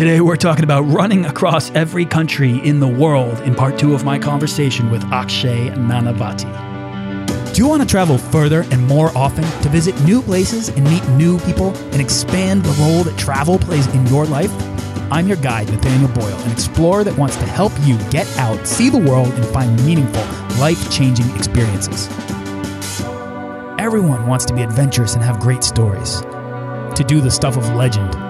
Today, 0.00 0.22
we're 0.22 0.36
talking 0.36 0.64
about 0.64 0.80
running 0.84 1.26
across 1.26 1.70
every 1.72 2.06
country 2.06 2.58
in 2.66 2.80
the 2.80 2.88
world 2.88 3.38
in 3.40 3.54
part 3.54 3.78
two 3.78 3.92
of 3.92 4.02
my 4.02 4.18
conversation 4.18 4.90
with 4.90 5.04
Akshay 5.12 5.68
Nanavati. 5.72 7.52
Do 7.52 7.60
you 7.60 7.68
want 7.68 7.82
to 7.82 7.86
travel 7.86 8.16
further 8.16 8.62
and 8.70 8.88
more 8.88 9.14
often 9.14 9.44
to 9.60 9.68
visit 9.68 9.94
new 10.04 10.22
places 10.22 10.70
and 10.70 10.84
meet 10.84 11.06
new 11.08 11.38
people 11.40 11.76
and 11.92 12.00
expand 12.00 12.62
the 12.62 12.82
role 12.82 13.04
that 13.04 13.18
travel 13.18 13.58
plays 13.58 13.86
in 13.88 14.06
your 14.06 14.24
life? 14.24 14.50
I'm 15.12 15.28
your 15.28 15.36
guide, 15.36 15.70
Nathaniel 15.70 16.08
Boyle, 16.12 16.38
an 16.44 16.50
explorer 16.50 17.04
that 17.04 17.18
wants 17.18 17.36
to 17.36 17.44
help 17.44 17.72
you 17.82 17.98
get 18.08 18.26
out, 18.38 18.66
see 18.66 18.88
the 18.88 18.96
world, 18.96 19.28
and 19.34 19.44
find 19.48 19.84
meaningful, 19.84 20.22
life 20.58 20.90
changing 20.90 21.28
experiences. 21.36 22.08
Everyone 23.78 24.26
wants 24.26 24.46
to 24.46 24.54
be 24.54 24.62
adventurous 24.62 25.12
and 25.12 25.22
have 25.22 25.40
great 25.40 25.62
stories, 25.62 26.22
to 26.22 27.04
do 27.06 27.20
the 27.20 27.30
stuff 27.30 27.58
of 27.58 27.68
legend 27.74 28.29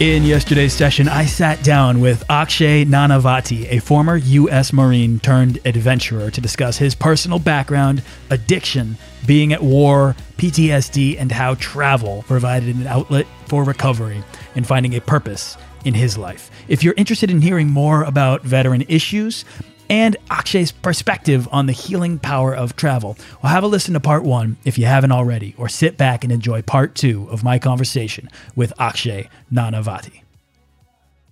In 0.00 0.22
yesterday's 0.22 0.74
session, 0.74 1.08
I 1.08 1.26
sat 1.26 1.64
down 1.64 2.00
with 2.00 2.22
Akshay 2.30 2.84
Nanavati, 2.84 3.66
a 3.68 3.80
former 3.80 4.16
U.S. 4.16 4.72
Marine 4.72 5.18
turned 5.18 5.58
adventurer, 5.64 6.30
to 6.30 6.40
discuss 6.40 6.78
his 6.78 6.94
personal 6.94 7.40
background, 7.40 8.04
addiction, 8.30 8.96
being 9.26 9.52
at 9.52 9.60
war, 9.60 10.14
PTSD, 10.36 11.18
and 11.18 11.32
how 11.32 11.56
travel 11.56 12.22
provided 12.28 12.76
an 12.76 12.86
outlet 12.86 13.26
for 13.46 13.64
recovery 13.64 14.22
and 14.54 14.64
finding 14.64 14.94
a 14.94 15.00
purpose 15.00 15.56
in 15.84 15.94
his 15.94 16.16
life. 16.16 16.48
If 16.68 16.84
you're 16.84 16.94
interested 16.96 17.28
in 17.28 17.40
hearing 17.40 17.68
more 17.68 18.04
about 18.04 18.42
veteran 18.42 18.84
issues, 18.86 19.44
and 19.90 20.16
Akshay's 20.30 20.72
perspective 20.72 21.48
on 21.50 21.66
the 21.66 21.72
healing 21.72 22.18
power 22.18 22.54
of 22.54 22.76
travel. 22.76 23.16
Well, 23.42 23.52
have 23.52 23.64
a 23.64 23.66
listen 23.66 23.94
to 23.94 24.00
part 24.00 24.24
one 24.24 24.56
if 24.64 24.78
you 24.78 24.86
haven't 24.86 25.12
already, 25.12 25.54
or 25.58 25.68
sit 25.68 25.96
back 25.96 26.24
and 26.24 26.32
enjoy 26.32 26.62
part 26.62 26.94
two 26.94 27.28
of 27.30 27.42
my 27.42 27.58
conversation 27.58 28.28
with 28.54 28.72
Akshay 28.78 29.28
Nanavati. 29.52 30.22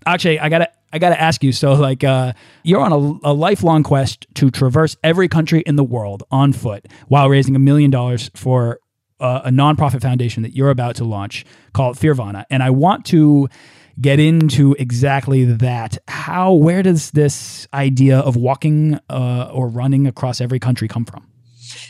Akshay, 0.06 0.38
I 0.38 0.48
gotta 0.48 0.70
I 0.92 0.98
gotta 0.98 1.20
ask 1.20 1.42
you. 1.42 1.52
So, 1.52 1.74
like, 1.74 2.04
uh, 2.04 2.32
you're 2.62 2.80
on 2.80 2.92
a, 2.92 3.30
a, 3.30 3.34
lifelong 3.34 3.82
quest 3.82 4.26
to 4.34 4.50
traverse 4.50 4.96
every 5.02 5.28
country 5.28 5.60
in 5.60 5.76
the 5.76 5.84
world 5.84 6.22
on 6.30 6.52
foot 6.52 6.86
while 7.08 7.28
raising 7.28 7.56
a 7.56 7.58
million 7.58 7.90
dollars 7.90 8.30
for 8.34 8.78
uh, 9.18 9.42
a 9.44 9.50
nonprofit 9.50 10.00
foundation 10.00 10.42
that 10.42 10.54
you're 10.54 10.70
about 10.70 10.96
to 10.96 11.04
launch 11.04 11.44
called 11.72 11.96
Fearvana. 11.96 12.44
And 12.50 12.62
I 12.62 12.70
want 12.70 13.04
to 13.06 13.48
get 14.00 14.20
into 14.20 14.74
exactly 14.78 15.44
that. 15.44 15.98
How, 16.08 16.52
where 16.52 16.82
does 16.82 17.10
this 17.12 17.66
idea 17.72 18.18
of 18.18 18.36
walking 18.36 18.98
uh, 19.08 19.50
or 19.52 19.68
running 19.68 20.06
across 20.06 20.40
every 20.40 20.58
country 20.58 20.88
come 20.88 21.04
from? 21.04 21.26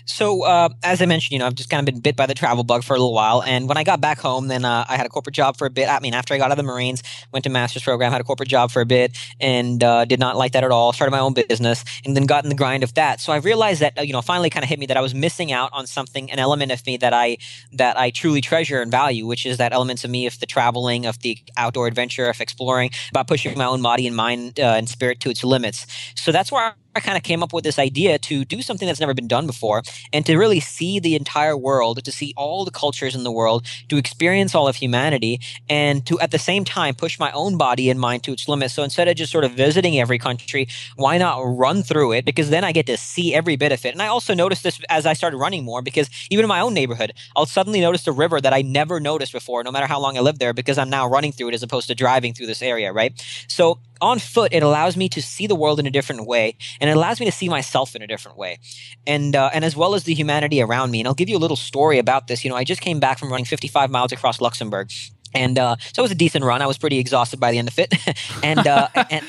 So, 0.04 0.44
uh, 0.44 0.68
as 0.82 1.02
I 1.02 1.06
mentioned, 1.06 1.32
you 1.32 1.38
know, 1.38 1.46
I've 1.46 1.54
just 1.54 1.70
kind 1.70 1.80
of 1.80 1.92
been 1.92 2.00
bit 2.00 2.16
by 2.16 2.26
the 2.26 2.34
travel 2.34 2.64
bug 2.64 2.84
for 2.84 2.94
a 2.94 2.98
little 2.98 3.14
while. 3.14 3.42
And 3.42 3.68
when 3.68 3.76
I 3.76 3.84
got 3.84 4.00
back 4.00 4.18
home, 4.18 4.48
then 4.48 4.64
uh, 4.64 4.84
I 4.88 4.96
had 4.96 5.06
a 5.06 5.08
corporate 5.08 5.34
job 5.34 5.56
for 5.56 5.66
a 5.66 5.70
bit. 5.70 5.88
I 5.88 6.00
mean, 6.00 6.14
after 6.14 6.34
I 6.34 6.38
got 6.38 6.46
out 6.46 6.52
of 6.52 6.56
the 6.56 6.62
Marines, 6.62 7.02
went 7.32 7.44
to 7.44 7.50
master's 7.50 7.82
program, 7.82 8.12
had 8.12 8.20
a 8.20 8.24
corporate 8.24 8.48
job 8.48 8.70
for 8.70 8.80
a 8.80 8.86
bit, 8.86 9.16
and 9.40 9.82
uh, 9.82 10.04
did 10.04 10.20
not 10.20 10.36
like 10.36 10.52
that 10.52 10.64
at 10.64 10.70
all. 10.70 10.92
Started 10.92 11.10
my 11.10 11.18
own 11.18 11.34
business, 11.34 11.84
and 12.04 12.16
then 12.16 12.26
got 12.26 12.44
in 12.44 12.48
the 12.48 12.56
grind 12.56 12.82
of 12.82 12.94
that. 12.94 13.20
So 13.20 13.32
I 13.32 13.36
realized 13.36 13.80
that, 13.80 13.98
uh, 13.98 14.02
you 14.02 14.12
know, 14.12 14.22
finally 14.22 14.50
kind 14.50 14.64
of 14.64 14.68
hit 14.68 14.78
me 14.78 14.86
that 14.86 14.96
I 14.96 15.00
was 15.00 15.14
missing 15.14 15.52
out 15.52 15.70
on 15.72 15.86
something, 15.86 16.30
an 16.30 16.38
element 16.38 16.72
of 16.72 16.84
me 16.86 16.96
that 16.98 17.12
I 17.12 17.38
that 17.72 17.98
I 17.98 18.10
truly 18.10 18.40
treasure 18.40 18.80
and 18.80 18.90
value, 18.90 19.26
which 19.26 19.46
is 19.46 19.58
that 19.58 19.72
elements 19.72 20.04
of 20.04 20.10
me 20.10 20.26
of 20.26 20.38
the 20.40 20.46
traveling, 20.46 21.06
of 21.06 21.20
the 21.20 21.38
outdoor 21.56 21.86
adventure, 21.86 22.26
of 22.26 22.40
exploring, 22.40 22.90
about 23.10 23.28
pushing 23.28 23.56
my 23.56 23.66
own 23.66 23.82
body 23.82 24.06
and 24.06 24.16
mind 24.16 24.58
uh, 24.58 24.74
and 24.76 24.88
spirit 24.88 25.20
to 25.20 25.30
its 25.30 25.44
limits. 25.44 25.86
So 26.14 26.32
that's 26.32 26.50
where 26.50 26.64
I 26.64 26.72
kind 27.00 27.16
of 27.16 27.22
came 27.22 27.42
up 27.42 27.52
with 27.52 27.64
this 27.64 27.78
idea 27.78 28.18
to 28.18 28.44
do 28.44 28.62
something 28.62 28.86
that's 28.86 29.00
never 29.00 29.14
been 29.14 29.28
done 29.28 29.46
before 29.46 29.82
and 30.12 30.24
to 30.26 30.36
really 30.36 30.60
see 30.60 31.00
the 31.00 31.14
entire 31.14 31.56
world, 31.56 32.04
to 32.04 32.12
see 32.12 32.32
all 32.36 32.64
the 32.64 32.70
cultures 32.70 33.14
in 33.14 33.24
the 33.24 33.32
world, 33.32 33.66
to 33.88 33.96
experience 33.96 34.54
all 34.54 34.68
of 34.68 34.76
humanity, 34.76 35.40
and 35.68 36.06
to 36.06 36.18
at 36.20 36.30
the 36.30 36.38
same 36.38 36.64
time 36.64 36.94
push 36.94 37.18
my 37.18 37.30
own 37.32 37.56
body 37.56 37.90
and 37.90 38.00
mind 38.00 38.22
to 38.24 38.32
its 38.32 38.48
limits. 38.48 38.74
So 38.74 38.82
instead 38.82 39.08
of 39.08 39.16
just 39.16 39.32
sort 39.32 39.44
of 39.44 39.52
visiting 39.52 39.98
every 39.98 40.18
country, 40.18 40.68
why 40.96 41.18
not 41.18 41.40
run 41.40 41.82
through 41.82 42.12
it? 42.12 42.24
Because 42.24 42.50
then 42.50 42.64
I 42.64 42.72
get 42.72 42.86
to 42.86 42.96
see 42.96 43.34
every 43.34 43.56
bit 43.56 43.72
of 43.72 43.84
it. 43.84 43.92
And 43.92 44.02
I 44.02 44.06
also 44.06 44.34
noticed 44.34 44.62
this 44.62 44.80
as 44.88 45.06
I 45.06 45.12
started 45.12 45.38
running 45.38 45.64
more 45.64 45.82
because 45.82 46.08
even 46.30 46.44
in 46.44 46.48
my 46.48 46.60
own 46.60 46.74
neighborhood, 46.74 47.12
I'll 47.34 47.46
suddenly 47.46 47.80
notice 47.80 48.06
a 48.06 48.12
river 48.12 48.40
that 48.40 48.52
I 48.52 48.62
never 48.62 49.00
noticed 49.00 49.32
before, 49.32 49.62
no 49.62 49.70
matter 49.70 49.86
how 49.86 50.00
long 50.00 50.16
I 50.16 50.20
lived 50.20 50.38
there, 50.38 50.52
because 50.52 50.78
I'm 50.78 50.90
now 50.90 51.08
running 51.08 51.32
through 51.32 51.48
it 51.48 51.54
as 51.54 51.62
opposed 51.62 51.88
to 51.88 51.94
driving 51.94 52.34
through 52.34 52.46
this 52.46 52.62
area, 52.62 52.92
right? 52.92 53.12
So 53.48 53.78
on 54.00 54.18
foot, 54.18 54.52
it 54.52 54.62
allows 54.62 54.96
me 54.96 55.08
to 55.10 55.22
see 55.22 55.46
the 55.46 55.54
world 55.54 55.80
in 55.80 55.86
a 55.86 55.90
different 55.90 56.26
way, 56.26 56.56
and 56.80 56.90
it 56.90 56.96
allows 56.96 57.20
me 57.20 57.26
to 57.26 57.32
see 57.32 57.48
myself 57.48 57.96
in 57.96 58.02
a 58.02 58.06
different 58.06 58.36
way, 58.36 58.58
and 59.06 59.34
uh, 59.34 59.50
and 59.52 59.64
as 59.64 59.76
well 59.76 59.94
as 59.94 60.04
the 60.04 60.14
humanity 60.14 60.60
around 60.60 60.90
me. 60.90 61.00
And 61.00 61.08
I'll 61.08 61.14
give 61.14 61.28
you 61.28 61.36
a 61.36 61.38
little 61.38 61.56
story 61.56 61.98
about 61.98 62.26
this. 62.26 62.44
You 62.44 62.50
know, 62.50 62.56
I 62.56 62.64
just 62.64 62.80
came 62.80 63.00
back 63.00 63.18
from 63.18 63.30
running 63.30 63.44
55 63.46 63.90
miles 63.90 64.12
across 64.12 64.40
Luxembourg, 64.40 64.90
and 65.36 65.58
uh, 65.58 65.76
so 65.92 66.00
it 66.00 66.04
was 66.04 66.10
a 66.10 66.16
decent 66.16 66.44
run. 66.44 66.62
I 66.62 66.66
was 66.66 66.78
pretty 66.78 66.98
exhausted 66.98 67.38
by 67.38 67.52
the 67.52 67.58
end 67.58 67.68
of 67.68 67.78
it, 67.78 67.94
and 68.42 68.66
uh, 68.66 68.88
and 69.10 69.24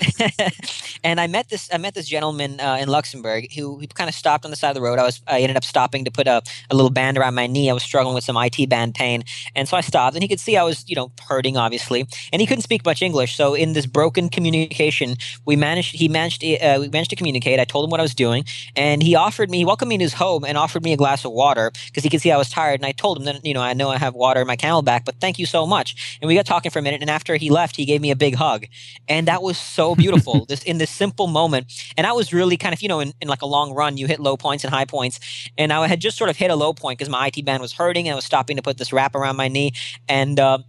and 1.04 1.20
I 1.20 1.28
met 1.28 1.50
this 1.50 1.70
I 1.72 1.78
met 1.78 1.94
this 1.94 2.08
gentleman 2.08 2.60
uh, 2.60 2.78
in 2.80 2.88
Luxembourg 2.88 3.52
who, 3.54 3.80
who 3.80 3.88
kind 3.88 4.10
of 4.10 4.16
stopped 4.16 4.46
on 4.46 4.52
the 4.52 4.58
side 4.58 4.70
of 4.70 4.76
the 4.76 4.82
road. 4.82 5.00
I 5.00 5.04
was 5.04 5.22
I 5.28 5.42
ended 5.42 5.58
up 5.58 5.64
stopping 5.64 6.06
to 6.06 6.12
put 6.12 6.28
a, 6.28 6.42
a 6.70 6.76
little 6.76 6.90
band 6.90 7.18
around 7.18 7.36
my 7.36 7.48
knee. 7.48 7.70
I 7.70 7.74
was 7.74 7.84
struggling 7.84 8.16
with 8.16 8.24
some 8.24 8.38
IT 8.38 8.70
band 8.70 8.96
pain, 8.96 9.24
and 9.56 9.68
so 9.68 9.78
I 9.78 9.82
stopped. 9.82 10.16
And 10.16 10.24
he 10.24 10.28
could 10.28 10.40
see 10.40 10.58
I 10.58 10.64
was 10.64 10.88
you 10.88 10.96
know 10.96 11.12
hurting, 11.28 11.58
obviously, 11.58 12.08
and 12.32 12.42
he 12.42 12.48
couldn't 12.48 12.64
speak 12.64 12.86
much 12.86 13.02
English. 13.02 13.36
So 13.36 13.54
in 13.54 13.74
this 13.74 13.86
broken 13.86 14.30
communication, 14.30 15.16
we 15.46 15.56
managed 15.56 15.96
he 15.96 16.08
managed 16.08 16.44
uh, 16.44 16.78
we 16.80 16.88
managed 16.90 17.10
to 17.10 17.16
communicate. 17.16 17.60
I 17.60 17.66
told 17.66 17.86
him 17.86 17.92
what 17.92 18.00
I 18.00 18.04
was 18.04 18.16
doing, 18.16 18.46
and 18.76 19.04
he 19.04 19.16
offered 19.16 19.50
me 19.50 19.58
he 19.60 19.66
welcomed 19.66 19.90
me 19.90 19.96
in 19.96 20.02
his 20.02 20.14
home 20.14 20.46
and 20.46 20.58
offered 20.58 20.84
me 20.84 20.94
a 20.94 20.98
glass 20.98 21.26
of 21.26 21.32
water 21.32 21.72
because 21.88 22.04
he 22.04 22.10
could 22.10 22.22
see 22.22 22.32
I 22.32 22.38
was 22.38 22.50
tired. 22.50 22.80
And 22.80 22.86
I 22.86 22.92
told 22.92 23.18
him 23.18 23.26
that 23.26 23.46
you 23.46 23.54
know 23.54 23.62
I 23.62 23.74
know 23.74 23.90
I 23.90 23.98
have 23.98 24.14
water 24.14 24.42
in 24.42 24.48
my 24.48 24.56
CamelBak, 24.56 25.04
but 25.06 25.16
thank 25.20 25.38
you 25.40 25.46
so 25.46 25.68
much. 25.68 25.97
And 26.22 26.28
we 26.28 26.36
got 26.36 26.46
talking 26.46 26.72
for 26.72 26.80
a 26.80 26.82
minute. 26.82 27.02
And 27.02 27.10
after 27.10 27.36
he 27.36 27.50
left, 27.50 27.76
he 27.76 27.86
gave 27.86 28.02
me 28.02 28.12
a 28.12 28.16
big 28.16 28.36
hug. 28.36 28.66
And 29.08 29.28
that 29.28 29.42
was 29.42 29.58
so 29.58 29.96
beautiful. 29.96 30.46
this 30.50 30.64
in 30.64 30.78
this 30.78 30.90
simple 30.90 31.28
moment. 31.28 31.72
And 31.98 32.08
I 32.08 32.12
was 32.14 32.34
really 32.34 32.58
kind 32.58 32.74
of, 32.74 32.82
you 32.82 32.90
know, 32.90 33.00
in, 33.00 33.14
in 33.22 33.28
like 33.28 33.42
a 33.42 33.46
long 33.46 33.74
run, 33.74 33.98
you 33.98 34.08
hit 34.08 34.20
low 34.20 34.38
points 34.38 34.64
and 34.64 34.74
high 34.74 34.86
points. 34.86 35.20
And 35.58 35.72
I 35.74 35.88
had 35.88 36.00
just 36.00 36.18
sort 36.18 36.30
of 36.30 36.38
hit 36.38 36.52
a 36.52 36.56
low 36.56 36.74
point 36.74 37.00
because 37.00 37.10
my 37.10 37.28
IT 37.28 37.46
band 37.46 37.62
was 37.62 37.74
hurting 37.74 38.08
and 38.08 38.14
I 38.14 38.16
was 38.16 38.26
stopping 38.26 38.58
to 38.58 38.62
put 38.62 38.78
this 38.78 38.94
wrap 38.94 39.16
around 39.16 39.36
my 39.36 39.48
knee. 39.48 39.74
And 40.08 40.40
uh, 40.40 40.60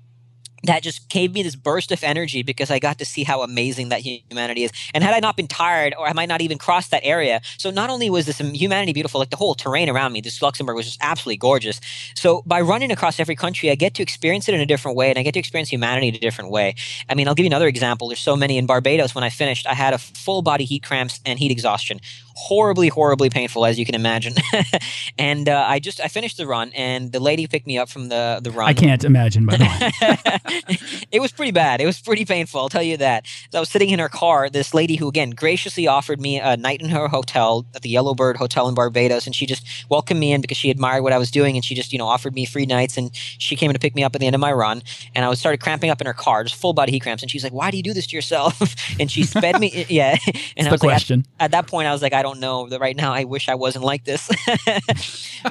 that 0.65 0.83
just 0.83 1.09
gave 1.09 1.33
me 1.33 1.43
this 1.43 1.57
burst 1.57 1.93
of 1.93 2.03
energy 2.03 2.43
because 2.43 2.71
I 2.71 2.79
got 2.79 2.99
to 2.99 3.05
see 3.05 3.25
how 3.25 3.43
amazing 3.43 3.91
that 3.91 4.01
humanity 4.01 4.65
is. 4.65 4.73
And 4.93 5.05
had 5.05 5.15
I 5.15 5.21
not 5.21 5.37
been 5.37 5.47
tired, 5.47 5.95
or 5.99 6.07
I 6.07 6.13
might 6.13 6.29
not 6.29 6.41
even 6.41 6.59
crossed 6.59 6.91
that 6.91 7.05
area. 7.05 7.41
So 7.59 7.71
not 7.71 7.91
only 7.91 8.11
was 8.11 8.27
this 8.27 8.39
humanity 8.39 8.93
beautiful, 8.93 9.21
like 9.21 9.31
the 9.31 9.37
whole 9.37 9.55
terrain 9.55 9.89
around 9.89 10.13
me, 10.13 10.21
this 10.21 10.43
Luxembourg 10.43 10.77
was 10.77 10.87
just 10.87 10.99
absolutely 11.01 11.37
gorgeous. 11.37 11.81
So 12.15 12.43
by 12.47 12.61
running 12.61 12.91
across 12.91 13.21
every 13.21 13.37
country, 13.37 13.71
I 13.71 13.75
get 13.75 13.95
to 13.95 14.03
experience 14.03 14.49
it 14.49 14.55
in 14.55 14.61
a 14.61 14.67
different 14.67 14.97
way, 14.97 15.11
and 15.11 15.19
I 15.19 15.23
get 15.23 15.35
to 15.35 15.41
experience 15.41 15.69
humanity 15.69 16.09
in 16.09 16.15
a 16.15 16.19
different 16.19 16.51
way. 16.51 16.75
I 17.09 17.15
mean, 17.15 17.29
I'll 17.29 17.35
give 17.35 17.45
you 17.45 17.51
another 17.51 17.69
example. 17.69 18.09
There's 18.09 18.21
so 18.21 18.37
many 18.37 18.59
in 18.59 18.67
Barbados. 18.67 19.15
When 19.15 19.25
I 19.25 19.31
finished, 19.31 19.67
I 19.67 19.75
had 19.75 19.95
a 19.95 19.99
full 19.99 20.43
body 20.43 20.65
heat 20.65 20.83
cramps 20.83 21.21
and 21.25 21.39
heat 21.39 21.53
exhaustion 21.53 22.01
horribly, 22.39 22.87
horribly 22.87 23.29
painful, 23.29 23.67
as 23.67 23.79
you 23.79 23.85
can 23.85 23.97
imagine. 23.97 24.35
and 25.19 25.49
uh, 25.49 25.65
I 25.67 25.81
just 25.81 26.01
I 26.01 26.07
finished 26.07 26.37
the 26.37 26.47
run, 26.47 26.71
and 26.73 27.11
the 27.11 27.19
lady 27.19 27.47
picked 27.49 27.67
me 27.67 27.79
up 27.79 27.89
from 27.89 28.09
the 28.09 28.41
the 28.43 28.51
run. 28.51 28.69
I 28.69 28.75
can't 28.75 29.03
imagine, 29.05 29.45
by 29.45 29.57
the 29.57 29.65
way. 29.65 30.39
it 31.13 31.21
was 31.21 31.33
pretty 31.33 31.53
bad. 31.53 31.81
It 31.81 31.87
was 31.87 32.01
pretty 32.01 32.25
painful. 32.25 32.61
I'll 32.61 32.69
tell 32.69 32.83
you 32.83 32.97
that. 32.97 33.27
So 33.51 33.59
I 33.59 33.61
was 33.61 33.69
sitting 33.69 33.91
in 33.91 33.99
her 33.99 34.09
car. 34.09 34.49
This 34.49 34.73
lady 34.73 34.97
who 34.97 35.09
again 35.09 35.31
graciously 35.31 35.87
offered 35.87 36.21
me 36.21 36.39
a 36.39 36.57
night 36.57 36.81
in 36.81 36.89
her 36.91 37.09
hotel 37.09 37.67
at 37.75 37.83
the 37.83 37.91
Yellowbird 37.91 38.37
Hotel 38.37 38.69
in 38.69 38.75
Barbados, 38.75 39.27
and 39.27 39.35
she 39.35 39.47
just 39.47 39.67
welcomed 39.91 40.21
me 40.21 40.33
in 40.33 40.41
because 40.41 40.57
she 40.57 40.71
admired 40.71 41.03
what 41.03 41.13
I 41.13 41.19
was 41.19 41.31
doing, 41.31 41.57
and 41.57 41.65
she 41.65 41.75
just 41.75 41.93
you 41.93 41.99
know 41.99 42.07
offered 42.07 42.35
me 42.35 42.45
free 42.47 42.67
nights, 42.67 42.97
and 42.97 43.11
she 43.15 43.57
came 43.57 43.73
to 43.73 43.79
pick 43.79 43.95
me 43.95 44.05
up 44.05 44.15
at 44.15 44.21
the 44.21 44.27
end 44.27 44.35
of 44.35 44.41
my 44.41 44.53
run, 44.53 44.83
and 45.15 45.25
I 45.25 45.29
was 45.29 45.39
started 45.39 45.61
cramping 45.61 45.91
up 45.91 46.01
in 46.01 46.07
her 46.07 46.15
car, 46.15 46.45
just 46.45 46.57
full 46.57 46.73
body 46.73 46.93
heat 46.93 47.01
cramps, 47.01 47.23
and 47.23 47.31
she's 47.31 47.45
like, 47.45 47.53
"Why 47.53 47.71
do 47.71 47.77
you 47.77 47.83
do 47.83 47.93
this 47.93 48.07
to 48.07 48.17
yourself?" 48.17 48.75
and 49.01 49.11
she 49.11 49.25
sped 49.25 49.61
me, 49.61 49.87
yeah. 49.89 50.17
And 50.57 50.67
That's 50.67 50.69
I 50.69 50.71
was 50.71 50.85
like, 50.85 51.11
at, 51.11 51.27
at 51.41 51.51
that 51.51 51.67
point, 51.67 51.89
I 51.89 51.93
was 51.93 52.03
like, 52.03 52.13
I 52.13 52.23
don't 52.23 52.39
don't 52.39 52.41
know 52.41 52.69
that 52.69 52.81
right 52.81 52.97
now. 52.97 53.13
I 53.13 53.25
wish 53.25 53.49
I 53.49 53.55
wasn't 53.55 53.85
like 53.85 54.05
this. 54.05 54.31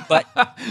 but 0.10 0.26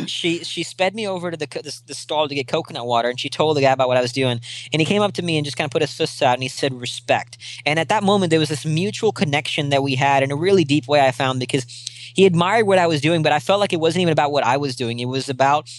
she 0.07 0.45
she 0.45 0.63
sped 0.63 0.95
me 0.95 1.07
over 1.07 1.31
to 1.31 1.37
the, 1.37 1.47
the, 1.47 1.81
the 1.87 1.95
stall 1.95 2.29
to 2.29 2.35
get 2.35 2.49
coconut 2.49 2.87
water, 2.87 3.09
and 3.09 3.19
she 3.19 3.29
told 3.29 3.57
the 3.57 3.61
guy 3.61 3.73
about 3.73 3.89
what 3.89 3.97
I 3.97 4.03
was 4.03 4.13
doing. 4.17 4.41
And 4.73 4.81
he 4.81 4.85
came 4.85 5.03
up 5.03 5.13
to 5.13 5.23
me 5.23 5.39
and 5.39 5.45
just 5.45 5.57
kind 5.57 5.67
of 5.67 5.71
put 5.71 5.83
his 5.83 5.93
fists 5.93 6.21
out 6.21 6.35
and 6.35 6.43
he 6.43 6.49
said 6.49 6.75
respect. 6.75 7.39
And 7.65 7.79
at 7.79 7.89
that 7.91 8.03
moment, 8.03 8.31
there 8.31 8.41
was 8.41 8.49
this 8.49 8.67
mutual 8.67 9.13
connection 9.13 9.69
that 9.69 9.85
we 9.85 9.95
had 9.95 10.25
in 10.25 10.33
a 10.33 10.37
really 10.37 10.65
deep 10.65 10.89
way. 10.89 11.01
I 11.07 11.13
found 11.13 11.39
because 11.39 11.65
he 12.15 12.27
admired 12.27 12.67
what 12.67 12.79
I 12.79 12.87
was 12.87 13.01
doing, 13.01 13.23
but 13.23 13.31
I 13.31 13.39
felt 13.39 13.61
like 13.61 13.73
it 13.73 13.81
wasn't 13.81 14.03
even 14.03 14.13
about 14.13 14.33
what 14.33 14.45
I 14.45 14.57
was 14.57 14.75
doing. 14.75 14.99
It 14.99 15.05
was 15.05 15.29
about 15.29 15.71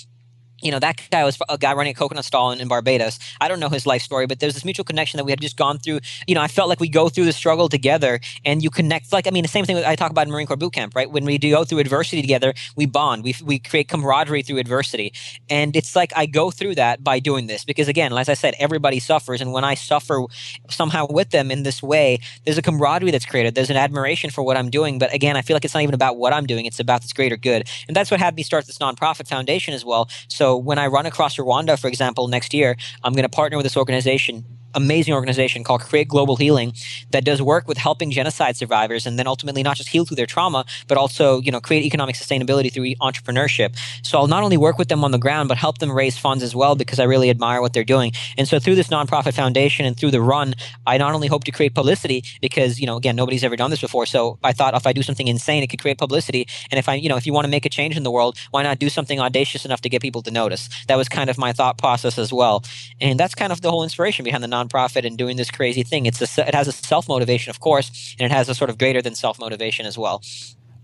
you 0.61 0.71
know 0.71 0.79
that 0.79 1.01
guy 1.11 1.23
was 1.23 1.37
a 1.49 1.57
guy 1.57 1.73
running 1.73 1.91
a 1.91 1.93
coconut 1.93 2.25
stall 2.25 2.51
in, 2.51 2.59
in, 2.59 2.67
Barbados. 2.67 3.19
I 3.39 3.47
don't 3.47 3.59
know 3.59 3.69
his 3.69 3.85
life 3.85 4.01
story, 4.01 4.25
but 4.25 4.39
there's 4.39 4.55
this 4.55 4.65
mutual 4.65 4.85
connection 4.85 5.17
that 5.17 5.23
we 5.23 5.31
had 5.31 5.41
just 5.41 5.57
gone 5.57 5.77
through. 5.77 5.99
You 6.27 6.35
know, 6.35 6.41
I 6.41 6.47
felt 6.47 6.69
like 6.69 6.79
we 6.79 6.89
go 6.89 7.09
through 7.09 7.25
the 7.25 7.33
struggle 7.33 7.69
together, 7.69 8.19
and 8.45 8.63
you 8.63 8.69
connect. 8.69 9.13
Like 9.13 9.27
I 9.27 9.31
mean, 9.31 9.43
the 9.43 9.49
same 9.49 9.65
thing 9.65 9.77
I 9.77 9.95
talk 9.95 10.11
about 10.11 10.27
in 10.27 10.33
Marine 10.33 10.47
Corps 10.47 10.57
boot 10.57 10.73
camp, 10.73 10.95
right? 10.95 11.09
When 11.09 11.25
we 11.25 11.37
do 11.37 11.51
go 11.51 11.63
through 11.63 11.79
adversity 11.79 12.21
together, 12.21 12.53
we 12.75 12.85
bond. 12.85 13.23
We 13.23 13.35
we 13.43 13.59
create 13.59 13.87
camaraderie 13.87 14.41
through 14.41 14.57
adversity, 14.57 15.13
and 15.49 15.75
it's 15.75 15.95
like 15.95 16.11
I 16.15 16.25
go 16.25 16.49
through 16.51 16.75
that 16.75 17.03
by 17.03 17.19
doing 17.19 17.47
this 17.47 17.63
because 17.63 17.87
again, 17.87 18.11
as 18.17 18.29
I 18.29 18.33
said, 18.33 18.55
everybody 18.59 18.99
suffers, 18.99 19.41
and 19.41 19.53
when 19.53 19.63
I 19.63 19.75
suffer 19.75 20.23
somehow 20.69 21.07
with 21.09 21.29
them 21.29 21.51
in 21.51 21.63
this 21.63 21.83
way, 21.83 22.19
there's 22.45 22.57
a 22.57 22.61
camaraderie 22.61 23.11
that's 23.11 23.25
created. 23.25 23.55
There's 23.55 23.69
an 23.69 23.77
admiration 23.77 24.29
for 24.31 24.41
what 24.41 24.57
I'm 24.57 24.69
doing, 24.69 24.97
but 24.97 25.13
again, 25.13 25.37
I 25.37 25.41
feel 25.41 25.55
like 25.55 25.65
it's 25.65 25.73
not 25.73 25.83
even 25.83 25.95
about 25.95 26.17
what 26.17 26.33
I'm 26.33 26.45
doing; 26.45 26.65
it's 26.65 26.79
about 26.79 27.01
this 27.03 27.13
greater 27.13 27.37
good, 27.37 27.67
and 27.87 27.95
that's 27.95 28.09
what 28.09 28.19
had 28.19 28.35
me 28.35 28.43
start 28.43 28.65
this 28.65 28.79
nonprofit 28.79 29.27
foundation 29.27 29.73
as 29.73 29.85
well. 29.85 30.09
So 30.27 30.46
when 30.55 30.77
I 30.77 30.87
run 30.87 31.05
across 31.05 31.27
across 31.27 31.35
Rwanda, 31.37 31.79
for 31.79 31.87
example, 31.87 32.27
next 32.27 32.53
year, 32.53 32.77
I'm 33.03 33.13
going 33.13 33.23
to 33.23 33.29
partner 33.29 33.57
with 33.57 33.65
this 33.65 33.75
organization 33.75 34.45
amazing 34.75 35.13
organization 35.13 35.63
called 35.63 35.81
Create 35.81 36.07
Global 36.07 36.35
Healing 36.35 36.73
that 37.11 37.25
does 37.25 37.41
work 37.41 37.67
with 37.67 37.77
helping 37.77 38.11
genocide 38.11 38.55
survivors 38.57 39.05
and 39.05 39.17
then 39.17 39.27
ultimately 39.27 39.63
not 39.63 39.77
just 39.77 39.89
heal 39.89 40.05
through 40.05 40.15
their 40.15 40.25
trauma, 40.25 40.65
but 40.87 40.97
also, 40.97 41.41
you 41.41 41.51
know, 41.51 41.59
create 41.59 41.83
economic 41.83 42.15
sustainability 42.15 42.71
through 42.71 42.93
entrepreneurship. 42.95 43.75
So 44.03 44.17
I'll 44.17 44.27
not 44.27 44.43
only 44.43 44.57
work 44.57 44.77
with 44.77 44.89
them 44.89 45.03
on 45.03 45.11
the 45.11 45.17
ground, 45.17 45.49
but 45.49 45.57
help 45.57 45.79
them 45.79 45.91
raise 45.91 46.17
funds 46.17 46.43
as 46.43 46.55
well 46.55 46.75
because 46.75 46.99
I 46.99 47.03
really 47.03 47.29
admire 47.29 47.61
what 47.61 47.73
they're 47.73 47.83
doing. 47.83 48.11
And 48.37 48.47
so 48.47 48.59
through 48.59 48.75
this 48.75 48.87
nonprofit 48.89 49.33
foundation 49.33 49.85
and 49.85 49.97
through 49.97 50.11
the 50.11 50.21
run, 50.21 50.53
I 50.85 50.97
not 50.97 51.13
only 51.13 51.27
hope 51.27 51.43
to 51.45 51.51
create 51.51 51.73
publicity 51.73 52.23
because, 52.41 52.79
you 52.79 52.85
know, 52.85 52.97
again, 52.97 53.15
nobody's 53.15 53.43
ever 53.43 53.55
done 53.55 53.71
this 53.71 53.81
before. 53.81 54.05
So 54.05 54.37
I 54.43 54.53
thought 54.53 54.75
if 54.75 54.85
I 54.85 54.93
do 54.93 55.01
something 55.03 55.27
insane, 55.27 55.63
it 55.63 55.67
could 55.67 55.81
create 55.81 55.97
publicity. 55.97 56.47
And 56.71 56.79
if 56.79 56.89
I, 56.89 56.95
you 56.95 57.09
know, 57.09 57.17
if 57.17 57.25
you 57.25 57.33
want 57.33 57.45
to 57.45 57.51
make 57.51 57.65
a 57.65 57.69
change 57.69 57.97
in 57.97 58.03
the 58.03 58.11
world, 58.11 58.37
why 58.51 58.63
not 58.63 58.79
do 58.79 58.89
something 58.89 59.19
audacious 59.19 59.65
enough 59.65 59.81
to 59.81 59.89
get 59.89 60.01
people 60.01 60.21
to 60.23 60.31
notice? 60.31 60.69
That 60.87 60.97
was 60.97 61.09
kind 61.09 61.29
of 61.29 61.37
my 61.37 61.53
thought 61.53 61.77
process 61.77 62.17
as 62.17 62.31
well. 62.31 62.63
And 62.99 63.19
that's 63.19 63.35
kind 63.35 63.51
of 63.51 63.61
the 63.61 63.71
whole 63.71 63.83
inspiration 63.83 64.23
behind 64.23 64.43
the 64.43 64.47
nonprofit 64.65 65.05
and 65.05 65.17
doing 65.17 65.37
this 65.37 65.51
crazy 65.51 65.83
thing. 65.83 66.05
It's 66.05 66.21
a, 66.37 66.47
it 66.47 66.55
has 66.55 66.67
a 66.67 66.71
self 66.71 67.07
motivation, 67.07 67.49
of 67.49 67.59
course, 67.59 68.15
and 68.19 68.31
it 68.31 68.33
has 68.33 68.49
a 68.49 68.55
sort 68.55 68.69
of 68.69 68.77
greater 68.77 69.01
than 69.01 69.15
self 69.15 69.39
motivation 69.39 69.85
as 69.85 69.97
well. 69.97 70.21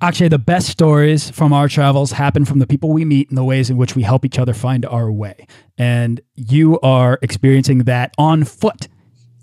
Actually, 0.02 0.28
the 0.28 0.38
best 0.38 0.68
stories 0.68 1.30
from 1.30 1.54
our 1.54 1.70
travels 1.70 2.12
happen 2.12 2.44
from 2.44 2.60
the 2.60 2.68
people 2.68 2.92
we 2.92 3.06
meet 3.06 3.30
and 3.30 3.38
the 3.38 3.44
ways 3.44 3.70
in 3.70 3.78
which 3.78 3.96
we 3.96 4.04
help 4.04 4.25
each 4.25 4.38
other 4.38 4.54
find 4.54 4.86
our 4.86 5.10
way. 5.10 5.48
And 5.78 6.20
you 6.36 6.78
are 6.81 7.20
experiencing 7.22 7.86
that 7.86 8.14
on 8.18 8.44
foot 8.44 8.90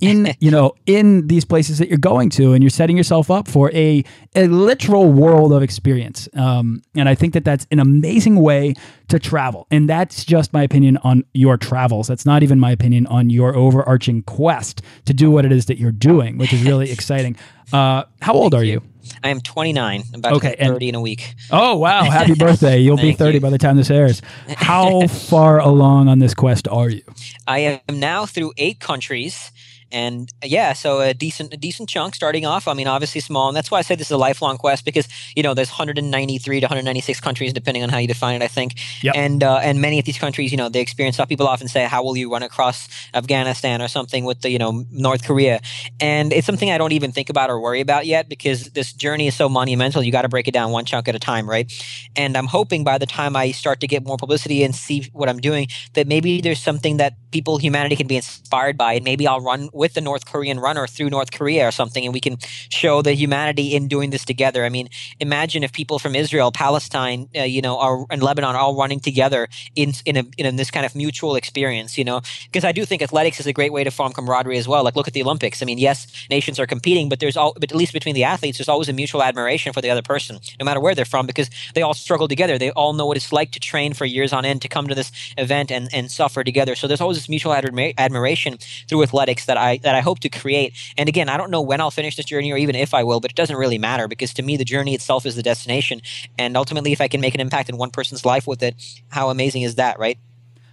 in 0.01 0.35
you 0.41 0.51
know 0.51 0.73
in 0.87 1.27
these 1.27 1.45
places 1.45 1.79
that 1.79 1.89
you're 1.89 1.99
going 1.99 2.31
to 2.31 2.53
and 2.53 2.63
you're 2.63 2.71
setting 2.71 2.97
yourself 2.97 3.31
up 3.31 3.49
for 3.49 3.71
a, 3.73 4.05
a 4.35 4.47
literal 4.49 5.13
world 5.13 5.53
of 5.53 5.63
experience 5.63 6.29
um, 6.35 6.83
and 6.95 7.09
i 7.09 7.15
think 7.15 7.35
that 7.35 7.45
that's 7.45 7.67
an 7.71 7.79
amazing 7.79 8.37
way 8.37 8.75
to 9.09 9.19
travel 9.19 9.67
and 9.71 9.89
that's 9.89 10.25
just 10.25 10.53
my 10.53 10.63
opinion 10.63 10.97
on 10.99 11.25
your 11.33 11.57
travels 11.57 12.07
that's 12.07 12.27
not 12.27 12.43
even 12.43 12.59
my 12.59 12.71
opinion 12.71 13.07
on 13.07 13.31
your 13.31 13.55
overarching 13.55 14.23
quest 14.23 14.83
to 15.05 15.15
do 15.15 15.31
what 15.31 15.45
it 15.45 15.53
is 15.53 15.67
that 15.67 15.79
you're 15.79 15.93
doing 15.93 16.39
which 16.39 16.53
is 16.53 16.63
really 16.63 16.91
exciting 16.93 17.37
uh, 17.73 18.03
how 18.21 18.33
old 18.33 18.55
are 18.55 18.65
you 18.65 18.83
I 19.23 19.31
am 19.31 19.41
29. 19.41 20.03
I'm 20.15 20.19
about 20.19 20.35
okay, 20.35 20.57
30 20.59 20.91
in 20.91 20.95
a 20.95 21.01
week. 21.01 21.35
Oh, 21.51 21.77
wow. 21.77 22.05
Happy 22.11 22.35
birthday. 22.35 22.79
You'll 22.79 22.97
be 22.97 23.13
30 23.13 23.35
you. 23.35 23.41
by 23.41 23.51
the 23.51 23.59
time 23.59 23.77
this 23.77 23.91
airs. 23.91 24.23
How 24.49 25.07
far 25.07 25.59
along 25.59 26.09
on 26.09 26.19
this 26.19 26.35
quest 26.35 26.69
are 26.69 26.89
you? 26.89 27.03
I 27.47 27.81
am 27.89 27.99
now 27.99 28.27
through 28.27 28.53
eight 28.57 28.81
countries 28.81 29.51
and 29.93 30.33
yeah, 30.45 30.73
so 30.73 31.01
a 31.01 31.15
decent 31.15 31.53
a 31.53 31.57
decent 31.57 31.89
chunk 31.89 32.15
starting 32.15 32.47
off. 32.47 32.69
I 32.69 32.75
mean, 32.75 32.87
obviously 32.87 33.21
small, 33.21 33.49
and 33.49 33.57
that's 33.57 33.71
why 33.71 33.79
I 33.79 33.83
say 33.83 33.95
this 33.95 34.09
is 34.09 34.13
a 34.13 34.17
lifelong 34.17 34.57
quest 34.57 34.85
because 34.85 35.09
you 35.35 35.43
know 35.43 35.55
there's 35.55 35.71
193 35.71 36.61
to 36.61 36.65
196 36.65 37.21
countries 37.21 37.53
depending 37.53 37.83
on 37.83 37.89
how 37.89 37.99
you 37.99 38.09
define 38.09 38.37
it. 38.37 38.45
I 38.45 38.49
think, 38.49 38.75
yep. 39.03 39.15
and 39.17 39.43
uh, 39.43 39.59
and 39.59 39.81
many 39.81 39.99
of 39.99 40.05
these 40.05 40.19
countries, 40.19 40.51
you 40.51 40.57
know, 40.57 40.69
they 40.69 40.81
experience 40.81 41.17
stuff. 41.17 41.29
People 41.29 41.49
often 41.49 41.69
say, 41.69 41.85
"How 41.85 42.03
will 42.03 42.17
you 42.17 42.31
run 42.33 42.43
across 42.43 42.89
Afghanistan 43.15 43.83
or 43.83 43.89
something 43.89 44.25
with 44.25 44.43
the 44.43 44.51
you 44.51 44.59
know 44.59 44.85
North 44.91 45.25
Korea?" 45.25 45.61
And 46.01 46.33
it's 46.33 46.47
something 46.47 46.71
I 46.71 46.79
don't 46.79 46.93
even 46.93 47.13
think 47.13 47.31
about 47.31 47.51
or 47.51 47.61
worry 47.61 47.81
about 47.81 48.07
yet 48.07 48.29
because 48.29 48.71
this 48.71 48.93
journey 48.93 49.27
is 49.27 49.35
so 49.35 49.49
monumental. 49.49 50.03
You 50.03 50.13
got 50.13 50.23
to 50.23 50.29
break 50.29 50.49
it 50.49 50.53
down 50.53 50.71
one 50.71 50.85
chunk 50.85 51.09
at 51.09 51.15
a 51.15 51.19
time, 51.19 51.49
right? 51.49 51.71
And 52.17 52.37
I'm 52.37 52.47
hoping 52.47 52.85
by 52.85 52.99
the 52.99 53.07
time 53.07 53.37
I 53.37 53.51
start 53.51 53.81
to 53.81 53.87
get 53.87 54.05
more 54.05 54.17
publicity 54.17 54.63
and 54.63 54.75
see 54.75 55.11
what 55.13 55.29
I'm 55.29 55.39
doing, 55.39 55.69
that 55.95 56.07
maybe 56.07 56.41
there's 56.41 56.63
something 56.63 56.99
that 56.99 57.15
people, 57.31 57.59
humanity, 57.59 57.97
can 57.97 58.07
be 58.07 58.17
inspired 58.17 58.77
by, 58.77 58.95
and 58.95 59.05
maybe 59.05 59.27
I'll 59.27 59.41
run 59.41 59.69
with 59.81 59.95
the 59.95 60.01
North 60.11 60.25
Korean 60.33 60.59
runner 60.61 60.87
through 60.87 61.11
North 61.11 61.31
Korea 61.39 61.67
or 61.67 61.73
something, 61.81 62.05
and 62.05 62.13
we 62.13 62.21
can 62.21 62.37
show 62.81 63.01
the 63.03 63.15
humanity 63.15 63.75
in 63.77 63.89
doing 63.89 64.11
this 64.11 64.25
together. 64.33 64.61
I 64.69 64.69
mean, 64.77 64.89
imagine 65.29 65.65
if 65.65 65.73
people 65.73 65.99
from 65.99 66.15
Israel, 66.15 66.53
Palestine, 66.53 67.21
uh, 67.35 67.43
you 67.57 67.63
know, 67.67 67.79
are, 67.79 67.97
and 68.13 68.23
Lebanon 68.23 68.55
are 68.55 68.63
all 68.65 68.77
running 68.83 69.01
together 69.01 69.49
in 69.75 69.91
in, 70.05 70.17
a, 70.21 70.25
in 70.37 70.57
this 70.57 70.71
kind 70.71 70.85
of 70.85 70.95
mutual 70.95 71.35
experience. 71.35 71.97
You 72.01 72.05
know, 72.05 72.21
because 72.47 72.65
I 72.71 72.73
do 72.79 72.85
think 72.85 73.01
athletics 73.03 73.41
is 73.41 73.47
a 73.47 73.55
great 73.59 73.73
way 73.73 73.83
to 73.85 73.91
form 73.91 74.13
camaraderie 74.13 74.59
as 74.59 74.69
well. 74.69 74.85
Like 74.85 74.97
look 74.97 75.09
at 75.09 75.15
the 75.15 75.23
Olympics. 75.23 75.63
I 75.63 75.65
mean, 75.65 75.79
yes, 75.79 75.99
nations 76.37 76.61
are 76.61 76.67
competing, 76.67 77.09
but 77.09 77.19
there's 77.21 77.37
all, 77.37 77.53
but 77.55 77.73
at 77.73 77.79
least 77.83 77.95
between 78.01 78.15
the 78.15 78.25
athletes, 78.25 78.59
there's 78.59 78.73
always 78.75 78.91
a 78.91 78.93
mutual 78.93 79.23
admiration 79.23 79.73
for 79.73 79.81
the 79.81 79.91
other 79.91 80.03
person, 80.03 80.39
no 80.61 80.65
matter 80.65 80.81
where 80.81 80.95
they're 80.95 81.13
from, 81.15 81.27
because 81.27 81.49
they 81.75 81.83
all 81.83 81.95
struggle 81.95 82.29
together. 82.29 82.59
They 82.59 82.71
all 82.73 82.93
know 82.93 83.07
what 83.07 83.17
it's 83.17 83.33
like 83.33 83.51
to 83.53 83.61
train 83.61 83.95
for 83.95 84.05
years 84.05 84.33
on 84.33 84.45
end 84.45 84.61
to 84.63 84.69
come 84.69 84.87
to 84.89 84.95
this 84.95 85.11
event 85.39 85.71
and 85.71 85.89
and 85.97 86.11
suffer 86.11 86.45
together. 86.45 86.75
So 86.77 86.87
there's 86.87 87.01
always 87.01 87.19
this 87.19 87.29
mutual 87.29 87.53
admira- 87.53 87.95
admiration 87.97 88.59
through 88.89 89.03
athletics 89.03 89.47
that 89.47 89.57
I 89.57 89.70
that 89.79 89.95
I 89.95 90.01
hope 90.01 90.21
to 90.21 90.29
create. 90.29 90.75
And 90.97 91.09
again, 91.09 91.29
I 91.29 91.37
don't 91.37 91.51
know 91.51 91.61
when 91.61 91.81
I'll 91.81 91.91
finish 91.91 92.17
this 92.17 92.27
journey 92.27 92.53
or 92.53 92.57
even 92.57 92.75
if 92.75 92.95
I 92.95 93.05
will, 93.05 93.21
but 93.21 93.31
it 93.31 93.37
doesn't 93.37 93.57
really 93.57 93.79
matter 93.79 94.09
because 94.09 94.35
to 94.35 94.43
me, 94.43 94.57
the 94.57 94.65
journey 94.65 94.95
itself 94.95 95.27
is 95.27 95.37
the 95.37 95.43
destination. 95.43 96.01
And 96.39 96.57
ultimately, 96.57 96.93
if 96.93 97.01
I 97.01 97.09
can 97.09 97.21
make 97.21 97.35
an 97.35 97.41
impact 97.41 97.69
in 97.69 97.77
one 97.77 97.91
person's 97.91 98.25
life 98.25 98.47
with 98.47 98.63
it, 98.63 98.75
how 99.09 99.31
amazing 99.31 99.63
is 99.63 99.77
that, 99.77 99.99
right? 99.99 100.19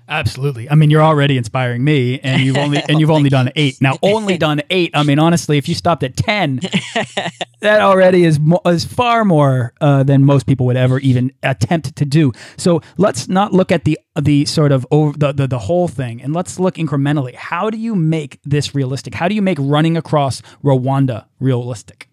Absolutely. 0.10 0.70
I 0.70 0.76
mean, 0.76 0.90
you're 0.90 1.04
already 1.04 1.38
inspiring 1.38 1.84
me, 1.84 2.20
and 2.20 2.42
you've 2.42 2.58
only 2.58 2.82
and 2.88 3.00
you've 3.00 3.12
only 3.18 3.30
done 3.30 3.52
eight. 3.56 3.82
Now, 3.82 3.98
only 4.02 4.38
done 4.38 4.62
eight. 4.70 4.92
I 4.94 5.04
mean, 5.04 5.20
honestly, 5.20 5.58
if 5.58 5.68
you 5.68 5.76
stopped 5.76 6.04
at 6.04 6.16
ten, 6.16 6.58
that 7.60 7.82
already 7.82 8.24
is 8.24 8.40
mo- 8.40 8.62
is 8.66 8.86
far 8.86 9.26
more 9.26 9.74
uh, 9.82 10.04
than 10.04 10.24
most 10.24 10.48
people 10.48 10.66
would 10.68 10.78
ever 10.78 11.00
even 11.00 11.34
attempt 11.44 11.96
to 11.98 12.06
do. 12.06 12.32
So 12.56 12.82
let's 12.98 13.28
not 13.28 13.52
look 13.52 13.72
at 13.72 13.84
the 13.84 14.00
the 14.20 14.46
sort 14.46 14.72
of 14.72 14.88
over 14.92 15.18
the, 15.18 15.34
the 15.34 15.48
the 15.48 15.60
whole 15.60 15.90
thing, 15.90 16.22
and 16.22 16.34
let's 16.34 16.58
look 16.58 16.76
incrementally. 16.76 17.36
How 17.36 17.70
do 17.70 17.78
you 17.78 17.94
make 17.94 18.40
this 18.44 18.74
realistic? 18.74 19.14
How 19.14 19.28
do 19.28 19.36
you 19.36 19.42
make 19.42 19.58
running 19.60 19.98
across 19.98 20.42
Rwanda 20.64 21.26
realistic? 21.40 22.08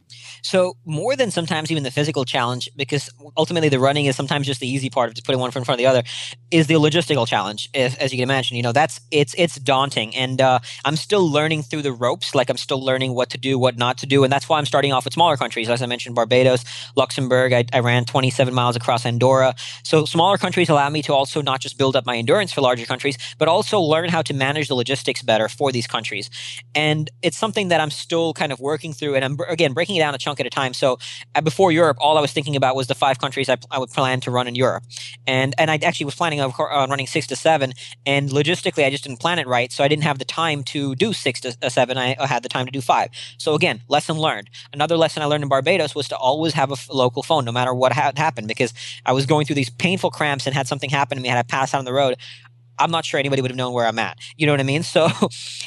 So 0.44 0.76
more 0.85 1.17
than 1.17 1.31
sometimes 1.31 1.73
even 1.73 1.82
the 1.85 1.91
physical 1.91 2.25
challenge, 2.25 2.69
because 2.76 3.08
ultimately 3.37 3.70
the 3.70 3.79
running 3.79 4.05
is 4.05 4.14
sometimes 4.14 4.46
just 4.46 4.61
the 4.61 4.69
easy 4.69 4.91
part 4.91 5.08
of 5.08 5.14
just 5.14 5.25
putting 5.25 5.41
one 5.41 5.50
foot 5.50 5.61
in 5.61 5.64
front 5.64 5.81
of 5.81 5.82
the 5.82 5.87
other, 5.87 6.02
is 6.50 6.67
the 6.67 6.75
logistical 6.75 7.26
challenge. 7.26 7.70
If, 7.73 7.99
as 7.99 8.12
you 8.12 8.19
can 8.19 8.25
imagine, 8.25 8.56
you 8.56 8.62
know 8.62 8.73
that's 8.73 9.00
it's 9.11 9.35
it's 9.38 9.56
daunting, 9.56 10.14
and 10.14 10.41
uh, 10.41 10.58
I'm 10.85 10.96
still 10.96 11.29
learning 11.29 11.62
through 11.62 11.81
the 11.82 11.93
ropes. 11.93 12.35
Like 12.35 12.50
I'm 12.50 12.58
still 12.58 12.85
learning 12.85 13.14
what 13.14 13.31
to 13.31 13.38
do, 13.38 13.58
what 13.58 13.79
not 13.79 13.96
to 13.99 14.06
do, 14.06 14.23
and 14.23 14.30
that's 14.33 14.47
why 14.47 14.59
I'm 14.59 14.66
starting 14.66 14.92
off 14.92 15.04
with 15.04 15.14
smaller 15.14 15.38
countries. 15.38 15.71
As 15.71 15.80
I 15.80 15.87
mentioned, 15.87 16.14
Barbados, 16.14 16.64
Luxembourg. 16.95 17.54
I, 17.54 17.64
I 17.73 17.80
ran 17.80 18.04
27 18.04 18.52
miles 18.52 18.76
across 18.76 19.07
Andorra. 19.07 19.54
So 19.83 20.04
smaller 20.04 20.37
countries 20.37 20.68
allow 20.68 20.90
me 20.90 21.00
to 21.02 21.14
also 21.14 21.40
not 21.40 21.61
just 21.61 21.78
build 21.78 21.97
up 21.97 22.04
my 22.04 22.18
endurance 22.18 22.52
for 22.52 22.61
larger 22.61 22.85
countries, 22.85 23.16
but 23.38 23.49
also 23.49 23.80
learn 23.80 24.11
how 24.11 24.21
to 24.21 24.35
manage 24.35 24.68
the 24.68 24.75
logistics 24.75 25.23
better 25.23 25.49
for 25.49 25.73
these 25.73 25.87
countries. 25.87 26.28
And 26.75 27.11
it's 27.23 27.38
something 27.38 27.68
that 27.68 27.80
I'm 27.80 27.90
still 27.90 28.35
kind 28.35 28.52
of 28.52 28.61
working 28.61 28.92
through, 28.92 29.14
and 29.14 29.25
I'm 29.25 29.38
again 29.49 29.73
breaking 29.73 29.97
it 29.97 30.00
down 30.00 30.14
a 30.14 30.18
chunk 30.18 30.34
chunk 30.35 30.41
at 30.41 30.47
a 30.47 30.50
time. 30.50 30.75
So 30.75 30.99
uh, 31.35 31.41
before 31.41 31.73
Europe, 31.73 31.97
all 32.00 32.19
I 32.19 32.21
was 32.21 32.33
thinking 32.33 32.57
about 32.57 32.76
was 32.76 32.87
the 32.87 32.95
five 32.95 33.19
countries 33.19 33.49
I, 33.49 33.57
I 33.71 33.79
would 33.79 33.91
plan 33.91 34.21
to 34.21 34.31
run 34.31 34.47
in 34.49 34.55
Europe, 34.55 34.85
and 35.26 35.55
and 35.59 35.71
I 35.71 35.79
actually 35.83 36.07
was 36.07 36.14
planning 36.14 36.41
on 36.41 36.91
running 36.91 37.07
six 37.07 37.26
to 37.29 37.37
seven. 37.37 37.73
And 38.07 38.31
logistically, 38.31 38.85
I 38.85 38.91
just 38.91 39.05
didn't 39.05 39.21
plan 39.21 39.38
it 39.38 39.47
right, 39.47 39.73
so 39.73 39.85
I 39.85 39.88
didn't 39.88 40.05
have 40.05 40.19
the 40.19 40.25
time 40.25 40.62
to 40.64 40.95
do 40.95 41.12
six 41.12 41.41
to 41.41 41.57
uh, 41.62 41.69
seven. 41.69 41.99
I 41.99 42.26
had 42.26 42.43
the 42.43 42.49
time 42.49 42.67
to 42.67 42.73
do 42.73 42.81
five. 42.81 43.11
So 43.38 43.55
again, 43.55 43.81
lesson 43.88 44.19
learned. 44.19 44.50
Another 44.73 44.97
lesson 44.97 45.23
I 45.23 45.26
learned 45.26 45.45
in 45.45 45.49
Barbados 45.49 45.95
was 45.95 46.09
to 46.09 46.17
always 46.17 46.55
have 46.55 46.71
a 46.71 46.75
f- 46.75 46.88
local 46.91 47.23
phone, 47.23 47.45
no 47.45 47.53
matter 47.53 47.75
what 47.75 47.93
had 47.93 48.19
happened, 48.19 48.49
because 48.49 48.73
I 49.07 49.12
was 49.12 49.26
going 49.26 49.47
through 49.47 49.57
these 49.57 49.71
painful 49.71 50.11
cramps 50.11 50.47
and 50.47 50.55
had 50.55 50.67
something 50.69 50.91
happen 50.91 51.17
to 51.17 51.23
me, 51.23 51.29
had 51.29 51.38
I 51.38 51.43
passed 51.43 51.75
out 51.75 51.79
on 51.79 51.85
the 51.85 51.93
road. 51.93 52.17
I'm 52.78 52.90
not 52.90 53.04
sure 53.04 53.19
anybody 53.21 53.43
would 53.43 53.50
have 53.50 53.57
known 53.57 53.73
where 53.73 53.87
I'm 53.87 53.99
at. 53.99 54.19
You 54.37 54.47
know 54.47 54.52
what 54.52 54.61
I 54.61 54.64
mean? 54.64 54.83
So 54.95 55.09